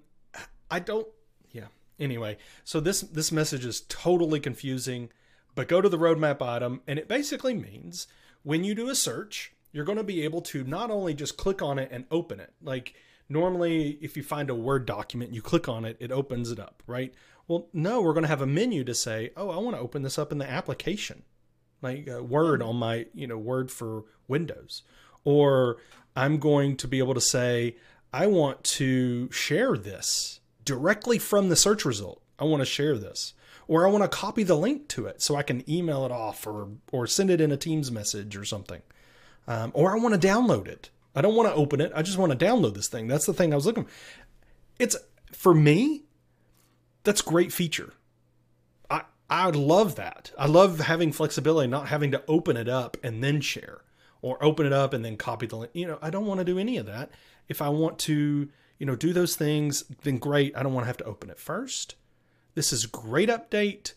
I 0.71 0.81
don't. 0.81 1.07
Yeah. 1.53 1.67
Anyway, 1.99 2.37
so 2.65 2.81
this 2.81 3.01
this 3.01 3.33
message 3.33 3.65
is 3.65 3.83
totally 3.89 4.41
confusing. 4.41 5.11
But 5.55 5.69
go 5.69 5.81
to 5.81 5.89
the 5.89 5.99
roadmap 5.99 6.43
item, 6.43 6.83
and 6.87 6.99
it 6.99 7.09
basically 7.09 7.55
means 7.55 8.09
when 8.43 8.63
you 8.63 8.75
do 8.75 8.91
a 8.91 8.95
search, 8.95 9.55
you're 9.73 9.87
going 9.87 9.97
to 9.97 10.05
be 10.05 10.23
able 10.23 10.43
to 10.43 10.65
not 10.65 10.91
only 10.91 11.15
just 11.15 11.39
click 11.39 11.63
on 11.63 11.79
it 11.79 11.89
and 11.91 12.05
open 12.11 12.41
it. 12.41 12.53
Like 12.63 12.95
normally, 13.29 13.99
if 14.01 14.17
you 14.17 14.23
find 14.23 14.51
a 14.51 14.55
Word 14.55 14.87
document, 14.87 15.33
you 15.33 15.43
click 15.43 15.69
on 15.69 15.85
it, 15.85 15.97
it 16.01 16.13
opens 16.13 16.51
it 16.51 16.59
up, 16.59 16.83
right? 16.87 17.15
Well, 17.49 17.69
no, 17.73 18.01
we're 18.01 18.13
going 18.13 18.25
to 18.25 18.29
have 18.29 18.43
a 18.43 18.47
menu 18.47 18.85
to 18.85 18.95
say, 18.95 19.31
oh, 19.37 19.51
I 19.51 19.59
want 19.59 19.77
to 19.77 19.83
open 19.83 20.03
this 20.03 20.19
up 20.19 20.33
in 20.33 20.39
the 20.39 20.51
application, 20.51 21.23
like 21.83 22.09
uh, 22.09 22.23
Word 22.23 22.63
on 22.63 22.77
my, 22.77 23.07
you 23.15 23.27
know, 23.27 23.39
Word 23.39 23.71
for 23.71 24.05
Windows, 24.27 24.83
or 25.25 25.77
I'm 26.17 26.39
going 26.39 26.77
to 26.79 26.89
be 26.89 26.99
able 26.99 27.15
to 27.15 27.21
say, 27.21 27.77
I 28.13 28.27
want 28.27 28.65
to 28.65 29.31
share 29.31 29.77
this 29.77 30.41
directly 30.65 31.19
from 31.19 31.49
the 31.49 31.57
search 31.57 31.85
result. 31.85 32.23
I 32.39 32.45
want 32.45 32.61
to 32.61 32.67
share 32.67 32.97
this. 32.97 33.35
Or 33.69 33.87
I 33.87 33.91
want 33.91 34.05
to 34.05 34.09
copy 34.09 34.43
the 34.43 34.57
link 34.57 34.89
to 34.89 35.07
it 35.07 35.21
so 35.21 35.35
I 35.35 35.43
can 35.43 35.69
email 35.69 36.05
it 36.07 36.13
off 36.13 36.47
or, 36.47 36.69
or 36.93 37.07
send 37.07 37.31
it 37.31 37.41
in 37.41 37.51
a 37.51 37.57
Teams 37.57 37.91
message 37.91 38.37
or 38.37 38.45
something. 38.45 38.81
Um, 39.49 39.73
or 39.75 39.93
I 39.93 39.99
want 39.99 40.21
to 40.21 40.29
download 40.29 40.69
it. 40.69 40.91
I 41.17 41.23
don't 41.23 41.35
want 41.35 41.49
to 41.49 41.55
open 41.55 41.81
it. 41.81 41.91
I 41.95 42.03
just 42.03 42.19
want 42.19 42.39
to 42.39 42.45
download 42.45 42.75
this 42.75 42.89
thing. 42.89 43.09
That's 43.09 43.27
the 43.27 43.33
thing 43.33 43.53
I 43.53 43.57
was 43.57 43.65
looking 43.65 43.85
for. 43.85 43.91
It's 44.79 44.97
for 45.33 45.55
me, 45.55 46.05
that's 47.03 47.23
great 47.23 47.53
feature. 47.53 47.95
I 48.91 49.03
I 49.31 49.49
love 49.51 49.97
that. 49.97 50.33
I 50.39 50.47
love 50.47 50.81
having 50.81 51.13
flexibility, 51.13 51.69
not 51.69 51.89
having 51.89 52.11
to 52.13 52.23
open 52.29 52.57
it 52.57 52.69
up 52.69 52.99
and 53.03 53.25
then 53.25 53.41
share 53.41 53.81
or 54.21 54.43
open 54.45 54.67
it 54.67 54.73
up 54.73 54.93
and 54.93 55.05
then 55.05 55.17
copy 55.17 55.47
the 55.47 55.57
link. 55.57 55.71
You 55.75 55.87
know, 55.87 55.99
I 56.03 56.11
don't 56.11 56.27
want 56.27 56.39
to 56.39 56.45
do 56.45 56.59
any 56.59 56.77
of 56.77 56.87
that. 56.87 57.11
If 57.49 57.63
I 57.63 57.71
want 57.71 57.99
to, 58.01 58.49
you 58.79 58.87
know, 58.87 58.97
do 58.97 59.13
those 59.13 59.37
things, 59.37 59.85
then 60.03 60.19
great. 60.19 60.57
I 60.57 60.63
don't 60.63 60.75
want 60.75 60.85
to 60.85 60.89
have 60.89 60.97
to 60.99 61.05
open 61.05 61.31
it 61.31 61.39
first. 61.39 61.95
This 62.55 62.73
is 62.73 62.87
great 62.87 63.29
update, 63.29 63.95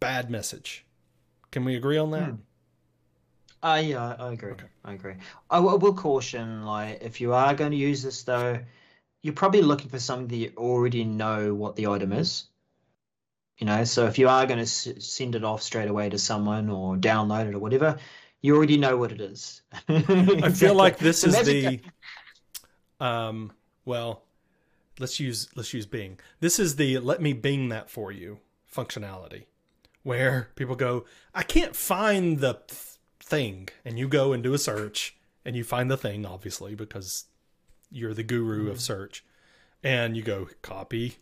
bad 0.00 0.30
message. 0.30 0.84
Can 1.50 1.64
we 1.64 1.76
agree 1.76 1.98
on 1.98 2.10
that? 2.10 2.30
Hmm. 2.30 2.34
Uh, 3.62 3.80
yeah, 3.84 4.16
I 4.18 4.32
agree. 4.32 4.52
Okay. 4.52 4.66
I 4.84 4.92
agree. 4.94 5.14
I 5.48 5.60
will 5.60 5.94
caution, 5.94 6.64
like, 6.64 7.00
if 7.02 7.20
you 7.20 7.32
are 7.32 7.54
going 7.54 7.70
to 7.70 7.76
use 7.76 8.02
this, 8.02 8.22
though, 8.24 8.58
you're 9.22 9.34
probably 9.34 9.62
looking 9.62 9.88
for 9.88 10.00
something 10.00 10.26
that 10.28 10.36
you 10.36 10.52
already 10.56 11.04
know 11.04 11.54
what 11.54 11.76
the 11.76 11.86
item 11.86 12.12
is. 12.12 12.44
You 13.58 13.66
know, 13.66 13.84
so 13.84 14.06
if 14.06 14.18
you 14.18 14.28
are 14.28 14.46
going 14.46 14.58
to 14.58 14.62
s- 14.62 14.88
send 14.98 15.36
it 15.36 15.44
off 15.44 15.62
straight 15.62 15.88
away 15.88 16.08
to 16.08 16.18
someone 16.18 16.68
or 16.68 16.96
download 16.96 17.48
it 17.48 17.54
or 17.54 17.60
whatever, 17.60 17.98
you 18.40 18.56
already 18.56 18.76
know 18.76 18.96
what 18.96 19.12
it 19.12 19.20
is. 19.20 19.62
I 19.88 20.48
feel 20.50 20.74
like 20.74 20.98
this 20.98 21.22
is 21.22 21.40
the 21.46 21.80
um 22.98 23.52
well, 23.84 24.22
let's 24.98 25.20
use 25.20 25.48
let's 25.54 25.72
use 25.72 25.86
Bing. 25.86 26.18
This 26.40 26.58
is 26.58 26.74
the 26.76 26.98
let 26.98 27.22
me 27.22 27.32
Bing 27.32 27.68
that 27.68 27.88
for 27.88 28.10
you 28.10 28.38
functionality 28.74 29.44
where 30.02 30.48
people 30.56 30.74
go, 30.74 31.04
I 31.32 31.44
can't 31.44 31.76
find 31.76 32.40
the 32.40 32.60
thing 33.22 33.68
and 33.84 33.98
you 33.98 34.08
go 34.08 34.32
and 34.32 34.42
do 34.42 34.52
a 34.52 34.58
search 34.58 35.16
and 35.44 35.56
you 35.56 35.64
find 35.64 35.90
the 35.90 35.96
thing 35.96 36.26
obviously 36.26 36.74
because 36.74 37.24
you're 37.90 38.14
the 38.14 38.22
guru 38.22 38.70
of 38.70 38.80
search 38.80 39.24
and 39.82 40.16
you 40.16 40.22
go 40.22 40.48
copy 40.62 41.16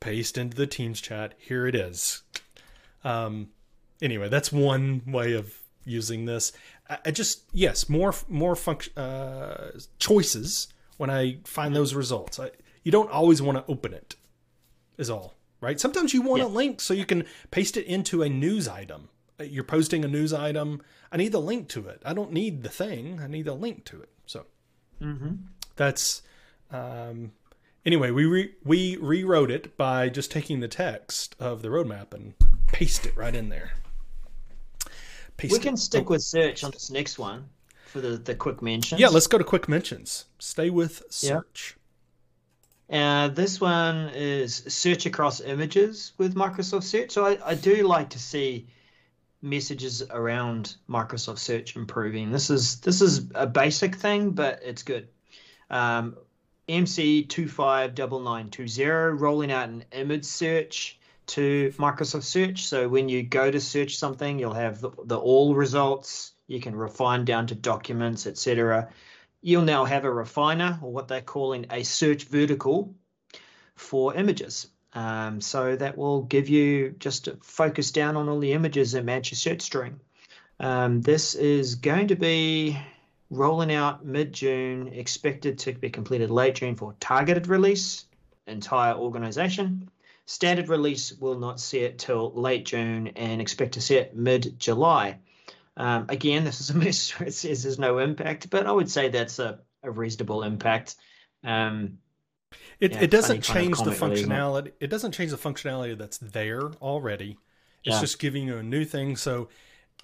paste 0.00 0.36
into 0.36 0.56
the 0.56 0.66
teams 0.66 1.00
chat. 1.00 1.34
Here 1.38 1.66
it 1.66 1.74
is. 1.74 2.22
Um 3.04 3.48
anyway 4.02 4.28
that's 4.28 4.52
one 4.52 5.02
way 5.06 5.32
of 5.34 5.54
using 5.84 6.24
this. 6.26 6.52
I, 6.90 6.98
I 7.06 7.10
just 7.10 7.42
yes 7.52 7.88
more 7.88 8.14
more 8.28 8.56
function 8.56 8.92
uh 8.98 9.70
choices 9.98 10.68
when 10.96 11.10
i 11.10 11.38
find 11.44 11.74
those 11.76 11.94
results. 11.94 12.38
I, 12.40 12.50
you 12.82 12.92
don't 12.92 13.10
always 13.10 13.40
want 13.42 13.58
to 13.58 13.70
open 13.70 13.92
it 13.94 14.16
is 14.98 15.10
all 15.10 15.34
right? 15.60 15.78
Sometimes 15.80 16.12
you 16.14 16.22
want 16.22 16.40
Yeah. 16.40 16.48
a 16.48 16.48
link 16.48 16.80
so 16.80 16.92
you 16.94 17.04
can 17.06 17.24
paste 17.50 17.76
it 17.76 17.86
into 17.86 18.22
a 18.22 18.28
news 18.28 18.68
item 18.68 19.08
you're 19.40 19.64
posting 19.64 20.04
a 20.04 20.08
news 20.08 20.32
item 20.32 20.80
i 21.12 21.16
need 21.16 21.32
the 21.32 21.40
link 21.40 21.68
to 21.68 21.86
it 21.88 22.00
i 22.04 22.12
don't 22.14 22.32
need 22.32 22.62
the 22.62 22.68
thing 22.68 23.20
i 23.22 23.26
need 23.26 23.44
the 23.44 23.54
link 23.54 23.84
to 23.84 24.00
it 24.00 24.08
so 24.26 24.46
hmm 24.98 25.34
that's 25.76 26.22
um, 26.70 27.32
anyway 27.84 28.10
we 28.10 28.24
re- 28.24 28.54
we 28.64 28.96
rewrote 28.96 29.50
it 29.50 29.76
by 29.76 30.08
just 30.08 30.30
taking 30.30 30.60
the 30.60 30.68
text 30.68 31.36
of 31.38 31.60
the 31.62 31.68
roadmap 31.68 32.14
and 32.14 32.34
paste 32.68 33.04
it 33.06 33.16
right 33.16 33.34
in 33.34 33.48
there 33.50 33.72
paste 35.36 35.52
We 35.52 35.58
it. 35.58 35.62
can 35.62 35.76
stick 35.76 36.04
Oh, 36.06 36.12
with 36.14 36.22
search 36.22 36.64
on 36.64 36.70
this 36.70 36.90
next 36.90 37.18
one 37.18 37.44
for 37.86 38.00
the, 38.00 38.16
the 38.16 38.34
quick 38.34 38.62
mentions. 38.62 39.00
yeah 39.00 39.08
let's 39.08 39.26
go 39.26 39.36
to 39.38 39.44
quick 39.44 39.68
mentions 39.68 40.24
stay 40.38 40.70
with 40.70 41.02
Yeah. 41.20 41.40
search 41.40 41.76
Uh, 42.90 43.28
this 43.28 43.60
one 43.60 44.10
is 44.14 44.62
search 44.68 45.06
across 45.06 45.40
images 45.40 46.12
with 46.18 46.36
Microsoft 46.36 46.84
Search. 46.84 47.10
So 47.10 47.26
I, 47.26 47.36
I 47.44 47.54
do 47.56 47.84
like 47.86 48.10
to 48.10 48.18
see 48.20 48.68
messages 49.46 50.02
around 50.10 50.76
Microsoft 50.88 51.38
Search 51.38 51.76
improving. 51.76 52.30
This 52.30 52.50
is 52.50 52.80
this 52.80 53.00
is 53.00 53.30
a 53.34 53.46
basic 53.46 53.96
thing, 53.96 54.32
but 54.32 54.60
it's 54.62 54.82
good. 54.82 55.08
Um, 55.70 56.18
MC259920 56.68 59.20
rolling 59.20 59.52
out 59.52 59.68
an 59.68 59.84
image 59.92 60.24
search 60.24 60.98
to 61.26 61.72
Microsoft 61.78 62.24
Search. 62.24 62.66
So 62.66 62.88
when 62.88 63.08
you 63.08 63.22
go 63.22 63.48
to 63.50 63.60
search 63.60 63.96
something, 63.96 64.38
you'll 64.38 64.54
have 64.54 64.80
the, 64.80 64.90
the 65.04 65.18
all 65.18 65.54
results. 65.54 66.32
You 66.46 66.60
can 66.60 66.74
refine 66.74 67.24
down 67.24 67.46
to 67.48 67.54
documents, 67.54 68.26
etc. 68.26 68.88
You'll 69.42 69.62
now 69.62 69.84
have 69.84 70.04
a 70.04 70.12
refiner, 70.12 70.78
or 70.82 70.92
what 70.92 71.08
they're 71.08 71.20
calling 71.20 71.66
a 71.70 71.82
search 71.84 72.24
vertical, 72.24 72.94
for 73.76 74.14
images. 74.14 74.68
Um, 74.96 75.42
so 75.42 75.76
that 75.76 75.98
will 75.98 76.22
give 76.22 76.48
you 76.48 76.94
just 76.98 77.28
focus 77.42 77.90
down 77.90 78.16
on 78.16 78.30
all 78.30 78.38
the 78.38 78.54
images 78.54 78.92
that 78.92 79.04
match 79.04 79.30
your 79.30 79.36
search 79.36 79.60
string. 79.60 80.00
Um, 80.58 81.02
this 81.02 81.34
is 81.34 81.74
going 81.74 82.08
to 82.08 82.16
be 82.16 82.78
rolling 83.28 83.70
out 83.70 84.06
mid-June, 84.06 84.88
expected 84.88 85.58
to 85.58 85.74
be 85.74 85.90
completed 85.90 86.30
late 86.30 86.54
June 86.54 86.76
for 86.76 86.94
targeted 86.98 87.46
release, 87.46 88.06
entire 88.46 88.94
organization. 88.94 89.90
Standard 90.24 90.70
release 90.70 91.12
will 91.12 91.38
not 91.38 91.60
see 91.60 91.80
it 91.80 91.98
till 91.98 92.32
late 92.32 92.64
June 92.64 93.08
and 93.16 93.42
expect 93.42 93.74
to 93.74 93.82
see 93.82 93.96
it 93.96 94.16
mid-July. 94.16 95.18
Um, 95.76 96.06
again, 96.08 96.44
this 96.44 96.62
is 96.62 96.70
a 96.70 96.74
mess 96.74 97.10
where 97.10 97.28
it 97.28 97.34
says 97.34 97.62
there's 97.64 97.78
no 97.78 97.98
impact, 97.98 98.48
but 98.48 98.66
I 98.66 98.72
would 98.72 98.90
say 98.90 99.10
that's 99.10 99.40
a, 99.40 99.60
a 99.82 99.90
reasonable 99.90 100.42
impact. 100.42 100.96
Um, 101.44 101.98
it, 102.80 102.92
Yeah, 102.92 103.00
it 103.02 103.10
doesn't 103.10 103.42
change 103.42 103.78
the 103.78 103.92
comment, 103.94 104.00
really, 104.00 104.20
it? 104.20 104.26
functionality 104.28 104.72
it 104.80 104.86
doesn't 104.88 105.12
change 105.12 105.30
the 105.30 105.36
functionality 105.38 105.96
that's 105.96 106.18
there 106.18 106.62
already 106.82 107.38
it's 107.84 107.94
Yeah. 107.96 108.00
just 108.00 108.18
giving 108.18 108.46
you 108.46 108.56
a 108.58 108.62
new 108.62 108.84
thing 108.84 109.16
so 109.16 109.48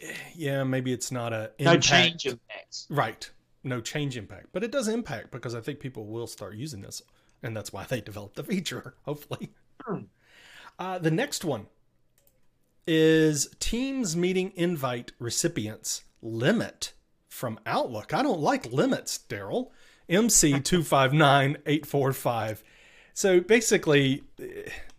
eh, 0.00 0.12
yeah 0.34 0.64
maybe 0.64 0.92
it's 0.92 1.10
not 1.12 1.32
a 1.32 1.50
no 1.60 1.78
change 1.78 2.26
impacts. 2.26 2.86
Right. 2.90 3.30
No 3.64 3.80
change 3.80 4.16
impact. 4.16 4.46
But 4.52 4.64
it 4.64 4.72
does 4.72 4.88
impact 4.88 5.30
because 5.30 5.54
I 5.54 5.60
think 5.60 5.78
people 5.78 6.06
will 6.06 6.26
start 6.26 6.56
using 6.56 6.80
this. 6.80 7.00
And 7.44 7.56
that's 7.56 7.72
why 7.72 7.84
they 7.84 8.00
developed 8.00 8.34
the 8.34 8.42
feature, 8.52 8.94
hopefully. 9.04 9.52
Hmm. 9.84 9.98
Uh, 10.80 10.98
the 10.98 11.12
next 11.12 11.44
one 11.44 11.66
is 12.86 13.48
Teams 13.60 14.16
meeting 14.16 14.52
invite 14.56 15.12
recipients 15.18 16.02
limit 16.20 16.92
from 17.28 17.58
Outlook. 17.66 18.12
I 18.12 18.22
don't 18.22 18.40
like 18.40 18.72
limits, 18.72 19.18
Daryl. 19.28 19.70
MC259845. 20.12 22.62
So 23.14 23.40
basically, 23.40 24.22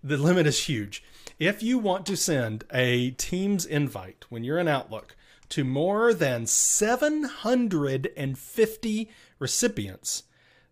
the 0.04 0.18
limit 0.18 0.46
is 0.46 0.66
huge. 0.66 1.02
If 1.40 1.64
you 1.64 1.80
want 1.80 2.06
to 2.08 2.18
send 2.18 2.66
a 2.72 3.12
Teams 3.12 3.66
invite 3.66 4.26
when 4.30 4.44
you're 4.44 4.60
in 4.60 4.68
Outlook 4.68 5.16
to 5.50 5.64
more 5.64 6.14
than 6.14 6.46
750 6.46 9.12
recipients, 9.40 10.24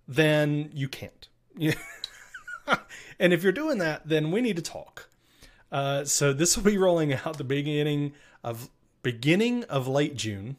then 0.07 0.69
you 0.73 0.87
can't. 0.87 1.27
and 3.19 3.33
if 3.33 3.43
you're 3.43 3.51
doing 3.51 3.79
that, 3.79 4.07
then 4.07 4.31
we 4.31 4.39
need 4.41 4.55
to 4.55 4.61
talk. 4.61 5.09
Uh, 5.71 6.03
so 6.03 6.33
this 6.33 6.57
will 6.57 6.63
be 6.63 6.77
rolling 6.77 7.13
out 7.13 7.37
the 7.37 7.43
beginning 7.43 8.13
of 8.43 8.69
beginning 9.03 9.63
of 9.65 9.87
late 9.87 10.15
June. 10.15 10.57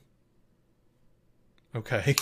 Okay, 1.75 2.15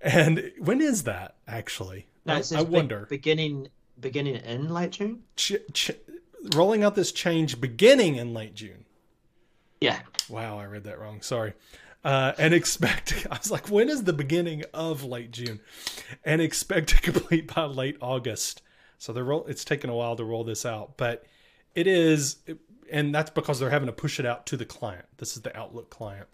and 0.00 0.52
when 0.58 0.80
is 0.80 1.04
that 1.04 1.36
actually? 1.46 2.06
No, 2.24 2.34
I, 2.34 2.42
I 2.54 2.64
be- 2.64 2.70
wonder. 2.70 3.06
beginning 3.08 3.68
beginning 4.00 4.36
in 4.36 4.68
late 4.72 4.92
June. 4.92 5.22
Ch- 5.36 5.56
ch- 5.72 5.90
rolling 6.54 6.84
out 6.84 6.94
this 6.94 7.10
change 7.12 7.60
beginning 7.60 8.16
in 8.16 8.32
late 8.34 8.54
June. 8.54 8.84
Yeah, 9.80 10.00
Wow, 10.28 10.58
I 10.58 10.64
read 10.64 10.84
that 10.84 10.98
wrong. 10.98 11.22
Sorry. 11.22 11.54
Uh, 12.04 12.32
and 12.38 12.52
expect, 12.52 13.26
I 13.30 13.38
was 13.38 13.50
like, 13.50 13.68
when 13.70 13.88
is 13.88 14.04
the 14.04 14.12
beginning 14.12 14.64
of 14.74 15.04
late 15.04 15.30
June? 15.30 15.60
And 16.24 16.40
expect 16.42 16.90
to 16.90 17.00
complete 17.00 17.52
by 17.54 17.64
late 17.64 17.96
August. 18.00 18.62
So 18.98 19.12
they're 19.12 19.24
roll, 19.24 19.44
it's 19.46 19.64
taken 19.64 19.88
a 19.90 19.94
while 19.94 20.16
to 20.16 20.24
roll 20.24 20.42
this 20.44 20.66
out, 20.66 20.96
but 20.96 21.24
it 21.74 21.86
is, 21.86 22.36
and 22.90 23.14
that's 23.14 23.30
because 23.30 23.58
they're 23.60 23.70
having 23.70 23.86
to 23.86 23.92
push 23.92 24.18
it 24.18 24.26
out 24.26 24.46
to 24.46 24.56
the 24.56 24.64
client. 24.64 25.06
This 25.18 25.36
is 25.36 25.42
the 25.42 25.56
Outlook 25.56 25.90
client. 25.90 26.26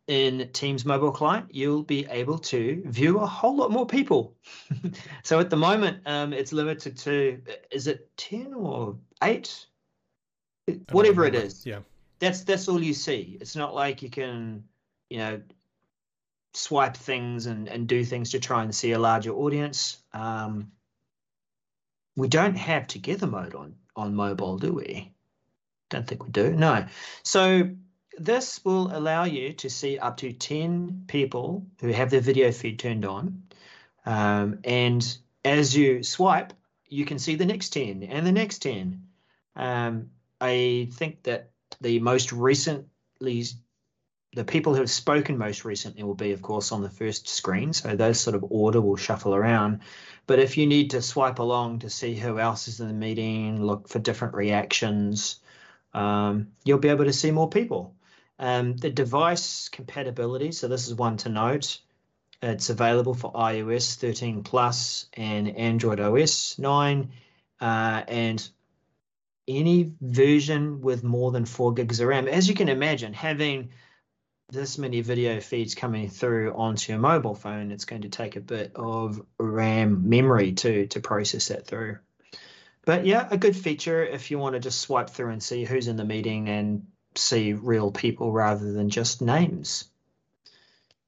In 0.08 0.50
Teams 0.52 0.86
Mobile 0.86 1.12
Client, 1.12 1.46
you'll 1.50 1.82
be 1.82 2.06
able 2.10 2.38
to 2.38 2.84
view 2.88 3.20
a 3.20 3.26
whole 3.26 3.56
lot 3.56 3.72
more 3.72 3.86
people. 3.86 4.36
so 5.24 5.40
at 5.40 5.50
the 5.50 5.56
moment, 5.56 6.02
um, 6.06 6.34
it's 6.34 6.52
limited 6.52 6.98
to 6.98 7.42
is 7.72 7.88
it 7.88 8.10
10 8.18 8.54
or 8.54 8.98
8? 9.24 9.66
Whatever 10.92 11.24
it 11.26 11.36
is. 11.36 11.66
Yeah. 11.66 11.80
That's 12.24 12.44
that's 12.44 12.68
all 12.68 12.82
you 12.82 12.94
see. 12.94 13.38
It's 13.42 13.56
not 13.56 13.76
like 13.76 14.02
you 14.02 14.10
can, 14.10 14.64
you 15.10 15.18
know, 15.18 15.42
swipe 16.54 16.96
things 16.96 17.46
and, 17.46 17.68
and 17.68 17.88
do 17.88 18.04
things 18.06 18.32
to 18.32 18.40
try 18.40 18.64
and 18.64 18.74
see 18.74 18.92
a 18.92 19.00
larger 19.00 19.32
audience. 19.32 19.98
Um, 20.14 20.72
we 22.16 22.28
don't 22.28 22.56
have 22.56 22.88
together 22.88 23.28
mode 23.28 23.56
on 23.56 23.76
on 23.96 24.16
mobile, 24.16 24.58
do 24.58 24.74
we? 24.74 25.12
Don't 25.90 26.08
think 26.08 26.24
we 26.24 26.32
do. 26.32 26.54
No. 26.54 26.86
So 27.24 27.70
this 28.18 28.64
will 28.64 28.96
allow 28.96 29.24
you 29.26 29.54
to 29.54 29.70
see 29.70 30.00
up 30.00 30.18
to 30.18 30.32
10 30.34 31.06
people 31.08 31.66
who 31.82 31.90
have 31.90 32.10
their 32.10 32.22
video 32.22 32.52
feed 32.52 32.80
turned 32.80 33.06
on. 33.06 33.44
Um, 34.06 34.60
and 34.64 35.18
as 35.44 35.76
you 35.76 36.04
swipe, 36.04 36.54
you 36.88 37.06
can 37.06 37.20
see 37.20 37.36
the 37.36 37.46
next 37.46 37.70
10 37.70 38.04
and 38.04 38.26
the 38.26 38.32
next 38.32 38.60
10. 38.60 39.04
Um, 39.56 40.10
I 40.40 40.90
think 40.94 41.24
that 41.24 41.53
the 41.82 42.00
most 42.00 42.32
recently, 42.32 43.46
the 44.34 44.44
people 44.44 44.74
who 44.74 44.80
have 44.80 44.90
spoken 44.90 45.38
most 45.38 45.66
recently 45.66 46.04
will 46.04 46.16
be, 46.16 46.32
of 46.32 46.42
course, 46.42 46.72
on 46.72 46.82
the 46.82 46.90
first 46.90 47.28
screen. 47.28 47.74
So 47.74 47.96
those 47.96 48.20
sort 48.20 48.36
of 48.36 48.46
order 48.50 48.82
will 48.82 48.96
shuffle 48.96 49.36
around. 49.36 49.82
But 50.26 50.40
if 50.40 50.58
you 50.58 50.68
need 50.68 50.92
to 50.92 51.02
swipe 51.02 51.40
along 51.40 51.80
to 51.80 51.90
see 51.90 52.16
who 52.16 52.40
else 52.40 52.68
is 52.68 52.80
in 52.80 52.88
the 52.88 52.94
meeting, 52.94 53.64
look 53.64 53.90
for 53.90 54.00
different 54.00 54.34
reactions, 54.34 55.40
um, 55.94 56.48
you'll 56.64 56.80
be 56.80 56.90
able 56.90 57.06
to 57.06 57.14
see 57.14 57.32
more 57.32 57.50
people. 57.50 57.96
Um, 58.40 58.76
the 58.78 58.90
device 58.90 59.70
compatibility, 59.70 60.52
so 60.52 60.68
this 60.68 60.88
is 60.88 60.96
one 60.96 61.18
to 61.18 61.30
note. 61.30 61.80
It's 62.42 62.70
available 62.70 63.14
for 63.14 63.32
iOS 63.32 63.96
13 63.96 64.44
Plus 64.44 65.08
and 65.14 65.56
Android 65.56 66.00
OS 66.00 66.60
9, 66.60 67.12
uh, 67.62 68.04
and 68.08 68.50
any 69.48 69.94
version 70.02 70.82
with 70.82 71.04
more 71.04 71.32
than 71.32 71.46
four 71.46 71.74
gigs 71.74 72.00
of 72.00 72.08
RAM. 72.08 72.28
As 72.28 72.48
you 72.48 72.56
can 72.56 72.70
imagine, 72.70 73.14
having 73.14 73.72
this 74.50 74.78
many 74.78 75.02
video 75.02 75.40
feeds 75.40 75.76
coming 75.76 76.10
through 76.10 76.54
onto 76.54 76.92
your 76.92 77.00
mobile 77.00 77.36
phone, 77.36 77.72
it's 77.72 77.86
going 77.86 78.04
to 78.04 78.10
take 78.10 78.36
a 78.36 78.42
bit 78.42 78.72
of 78.76 79.22
RAM 79.40 80.10
memory 80.10 80.54
to 80.54 80.88
to 80.88 81.00
process 81.00 81.48
that 81.48 81.66
through. 81.66 81.98
But 82.86 83.06
yeah, 83.06 83.28
a 83.32 83.38
good 83.38 83.56
feature 83.56 84.06
if 84.06 84.30
you 84.30 84.38
want 84.38 84.54
to 84.54 84.60
just 84.60 84.82
swipe 84.82 85.10
through 85.10 85.32
and 85.32 85.42
see 85.42 85.64
who's 85.64 85.88
in 85.88 85.98
the 85.98 86.04
meeting 86.04 86.50
and 86.50 86.86
see 87.16 87.54
real 87.54 87.92
people 87.92 88.32
rather 88.32 88.72
than 88.74 88.90
just 88.90 89.22
names. 89.22 89.86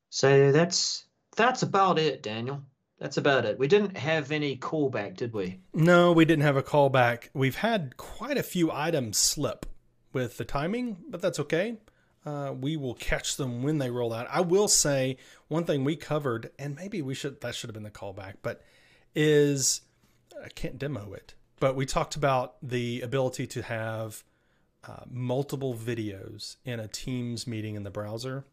So 0.10 0.52
that's 0.52 1.06
that's 1.36 1.64
about 1.64 2.00
it, 2.00 2.24
Daniel. 2.24 2.64
That's 3.00 3.18
about 3.18 3.46
it. 3.46 3.60
We 3.60 3.68
didn't 3.68 3.98
have 3.98 4.32
any 4.32 4.56
callback, 4.56 5.18
did 5.18 5.34
we? 5.34 5.60
No, 5.74 6.14
we 6.14 6.24
didn't 6.26 6.44
have 6.44 6.56
a 6.56 6.64
callback. 6.64 7.30
We've 7.34 7.58
had 7.58 7.98
quite 7.98 8.38
a 8.38 8.44
few 8.44 8.72
items 8.72 9.18
slip 9.18 9.66
with 10.14 10.38
the 10.38 10.46
timing, 10.46 10.98
but 11.10 11.22
that's 11.22 11.40
okay. 11.42 11.78
Uh, 12.26 12.54
we 12.60 12.78
will 12.78 12.96
catch 12.96 13.36
them 13.36 13.62
when 13.62 13.78
they 13.78 13.90
roll 13.90 14.14
out. 14.14 14.28
I 14.32 14.42
will 14.42 14.68
say 14.68 15.18
one 15.48 15.66
thing 15.66 15.84
we 15.84 15.96
covered, 15.96 16.52
and 16.58 16.76
maybe 16.76 17.02
we 17.02 17.14
should 17.14 17.42
that 17.42 17.54
should 17.54 17.70
have 17.70 17.76
been 17.76 17.84
the 17.84 17.92
callback, 17.92 18.36
but 18.42 18.64
is 19.14 19.82
I 20.44 20.50
can't 20.50 20.80
demo 20.80 21.14
it, 21.14 21.36
but 21.60 21.76
we 21.76 21.86
talked 21.86 22.16
about 22.16 22.56
the 22.64 23.02
ability 23.02 23.46
to 23.48 23.62
have 23.62 24.24
uh, 24.88 25.04
multiple 25.10 25.76
videos 25.76 26.56
in 26.66 26.80
a 26.80 26.88
Teams 26.88 27.46
meeting 27.46 27.76
in 27.76 27.84
the 27.84 27.92
browser. 27.92 28.46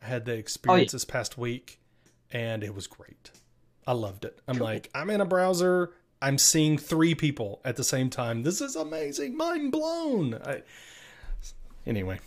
I 0.00 0.06
had 0.06 0.24
the 0.24 0.34
experience 0.34 0.92
oh, 0.92 0.94
yeah. 0.94 0.96
this 0.96 1.04
past 1.04 1.36
week, 1.36 1.80
and 2.30 2.62
it 2.64 2.74
was 2.74 2.86
great. 2.86 3.30
I 3.86 3.92
loved 3.92 4.24
it. 4.24 4.40
I'm 4.48 4.56
cool. 4.56 4.66
like, 4.66 4.90
I'm 4.94 5.10
in 5.10 5.20
a 5.20 5.26
browser. 5.26 5.92
I'm 6.22 6.38
seeing 6.38 6.78
three 6.78 7.14
people 7.14 7.60
at 7.64 7.76
the 7.76 7.84
same 7.84 8.10
time. 8.10 8.42
This 8.42 8.60
is 8.60 8.76
amazing. 8.76 9.36
Mind 9.36 9.72
blown. 9.72 10.34
I, 10.34 10.62
anyway. 11.86 12.20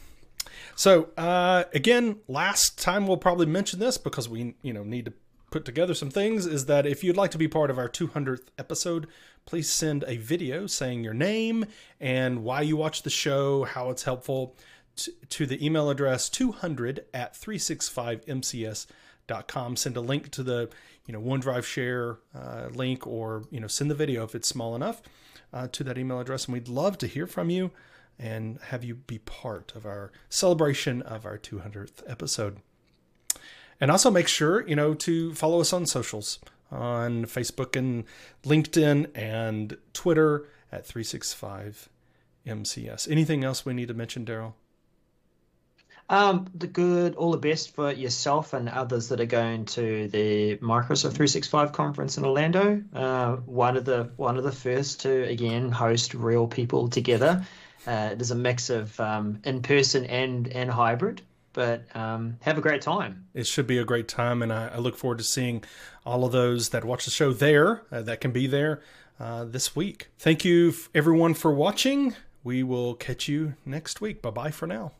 So 0.75 1.09
uh, 1.17 1.63
again, 1.73 2.17
last 2.27 2.79
time 2.79 3.07
we'll 3.07 3.17
probably 3.17 3.47
mention 3.47 3.79
this 3.79 3.97
because 3.97 4.29
we 4.29 4.55
you 4.61 4.73
know 4.73 4.83
need 4.83 5.05
to 5.05 5.13
put 5.49 5.65
together 5.65 5.93
some 5.93 6.11
things 6.11 6.45
is 6.45 6.65
that 6.65 6.85
if 6.85 7.03
you'd 7.03 7.17
like 7.17 7.31
to 7.31 7.37
be 7.37 7.47
part 7.47 7.71
of 7.71 7.79
our 7.79 7.89
200th 7.89 8.47
episode, 8.59 9.07
please 9.45 9.69
send 9.69 10.03
a 10.05 10.17
video 10.17 10.67
saying 10.67 11.03
your 11.03 11.13
name 11.13 11.65
and 11.99 12.43
why 12.43 12.61
you 12.61 12.77
watch 12.77 13.03
the 13.03 13.09
show, 13.09 13.63
how 13.63 13.89
it's 13.89 14.03
helpful 14.03 14.55
to, 14.97 15.11
to 15.29 15.45
the 15.45 15.65
email 15.65 15.89
address 15.89 16.29
200 16.29 17.05
at 17.13 17.33
365mcs.com. 17.33 19.75
Send 19.75 19.97
a 19.97 20.01
link 20.01 20.31
to 20.31 20.43
the 20.43 20.69
you 21.07 21.13
know 21.13 21.21
OneDrive 21.21 21.63
share 21.63 22.19
uh, 22.35 22.67
link 22.71 23.07
or 23.07 23.43
you 23.49 23.59
know 23.59 23.67
send 23.67 23.89
the 23.89 23.95
video 23.95 24.23
if 24.23 24.35
it's 24.35 24.47
small 24.47 24.75
enough 24.75 25.01
uh, 25.51 25.67
to 25.71 25.83
that 25.83 25.97
email 25.97 26.19
address, 26.19 26.45
and 26.45 26.53
we'd 26.53 26.67
love 26.67 26.97
to 26.99 27.07
hear 27.07 27.25
from 27.25 27.49
you 27.49 27.71
and 28.19 28.59
have 28.69 28.83
you 28.83 28.95
be 28.95 29.19
part 29.19 29.73
of 29.75 29.85
our 29.85 30.11
celebration 30.29 31.01
of 31.03 31.25
our 31.25 31.37
200th 31.37 32.01
episode. 32.07 32.57
And 33.79 33.91
also 33.91 34.09
make 34.09 34.27
sure, 34.27 34.67
you 34.67 34.75
know, 34.75 34.95
to 34.95 35.35
follow 35.35 35.61
us 35.61 35.71
on 35.71 35.85
socials 35.85 36.39
on 36.71 37.25
Facebook 37.25 37.75
and 37.75 38.05
LinkedIn 38.43 39.09
and 39.15 39.77
Twitter 39.93 40.47
at 40.71 40.85
365 40.85 41.89
MCS. 42.45 43.09
Anything 43.09 43.43
else 43.43 43.65
we 43.65 43.73
need 43.73 43.87
to 43.87 43.93
mention, 43.93 44.25
Darrell? 44.25 44.55
Um, 46.09 46.47
the 46.55 46.67
good, 46.67 47.15
all 47.15 47.31
the 47.31 47.37
best 47.37 47.75
for 47.75 47.91
yourself 47.91 48.53
and 48.53 48.69
others 48.69 49.09
that 49.09 49.19
are 49.19 49.25
going 49.25 49.65
to 49.65 50.07
the 50.07 50.57
Microsoft 50.57 51.13
365 51.13 51.73
conference 51.73 52.17
in 52.17 52.23
Orlando. 52.23 52.81
Uh, 52.93 53.35
one 53.37 53.75
of 53.75 53.83
the 53.83 54.09
one 54.15 54.37
of 54.37 54.43
the 54.43 54.51
first 54.51 55.01
to 55.01 55.23
again 55.23 55.71
host 55.71 56.13
real 56.13 56.47
people 56.47 56.87
together. 56.87 57.45
Uh, 57.85 58.15
there's 58.15 58.31
a 58.31 58.35
mix 58.35 58.69
of 58.69 58.97
um, 58.99 59.41
in 59.43 59.61
person 59.61 60.05
and 60.05 60.47
and 60.47 60.71
hybrid 60.71 61.21
but 61.57 61.83
um, 61.95 62.37
have 62.41 62.59
a 62.59 62.61
great 62.61 62.83
time. 62.83 63.25
It 63.33 63.47
should 63.47 63.65
be 63.65 63.79
a 63.79 63.83
great 63.83 64.07
time, 64.07 64.43
and 64.43 64.53
I, 64.53 64.67
I, 64.67 64.77
look 64.77 64.95
forward 64.95 65.17
to 65.17 65.23
seeing 65.23 65.63
all 66.05 66.23
of 66.23 66.31
those 66.31 66.69
that 66.69 66.85
watch 66.85 67.05
the 67.05 67.09
show 67.09 67.33
there, 67.33 67.81
uh, 67.91 68.03
that 68.03 68.21
can 68.21 68.29
be 68.29 68.45
there 68.45 68.83
uh, 69.19 69.43
this 69.43 69.75
week. 69.75 70.09
Thank 70.19 70.45
you, 70.45 70.71
everyone, 70.93 71.33
for 71.33 71.51
watching. 71.51 72.15
We 72.43 72.61
will 72.61 72.93
catch 72.93 73.27
you 73.27 73.55
next 73.65 74.01
week. 74.01 74.21
Bye 74.21 74.29
bye 74.29 74.51
for 74.51 74.67
now. 74.67 74.91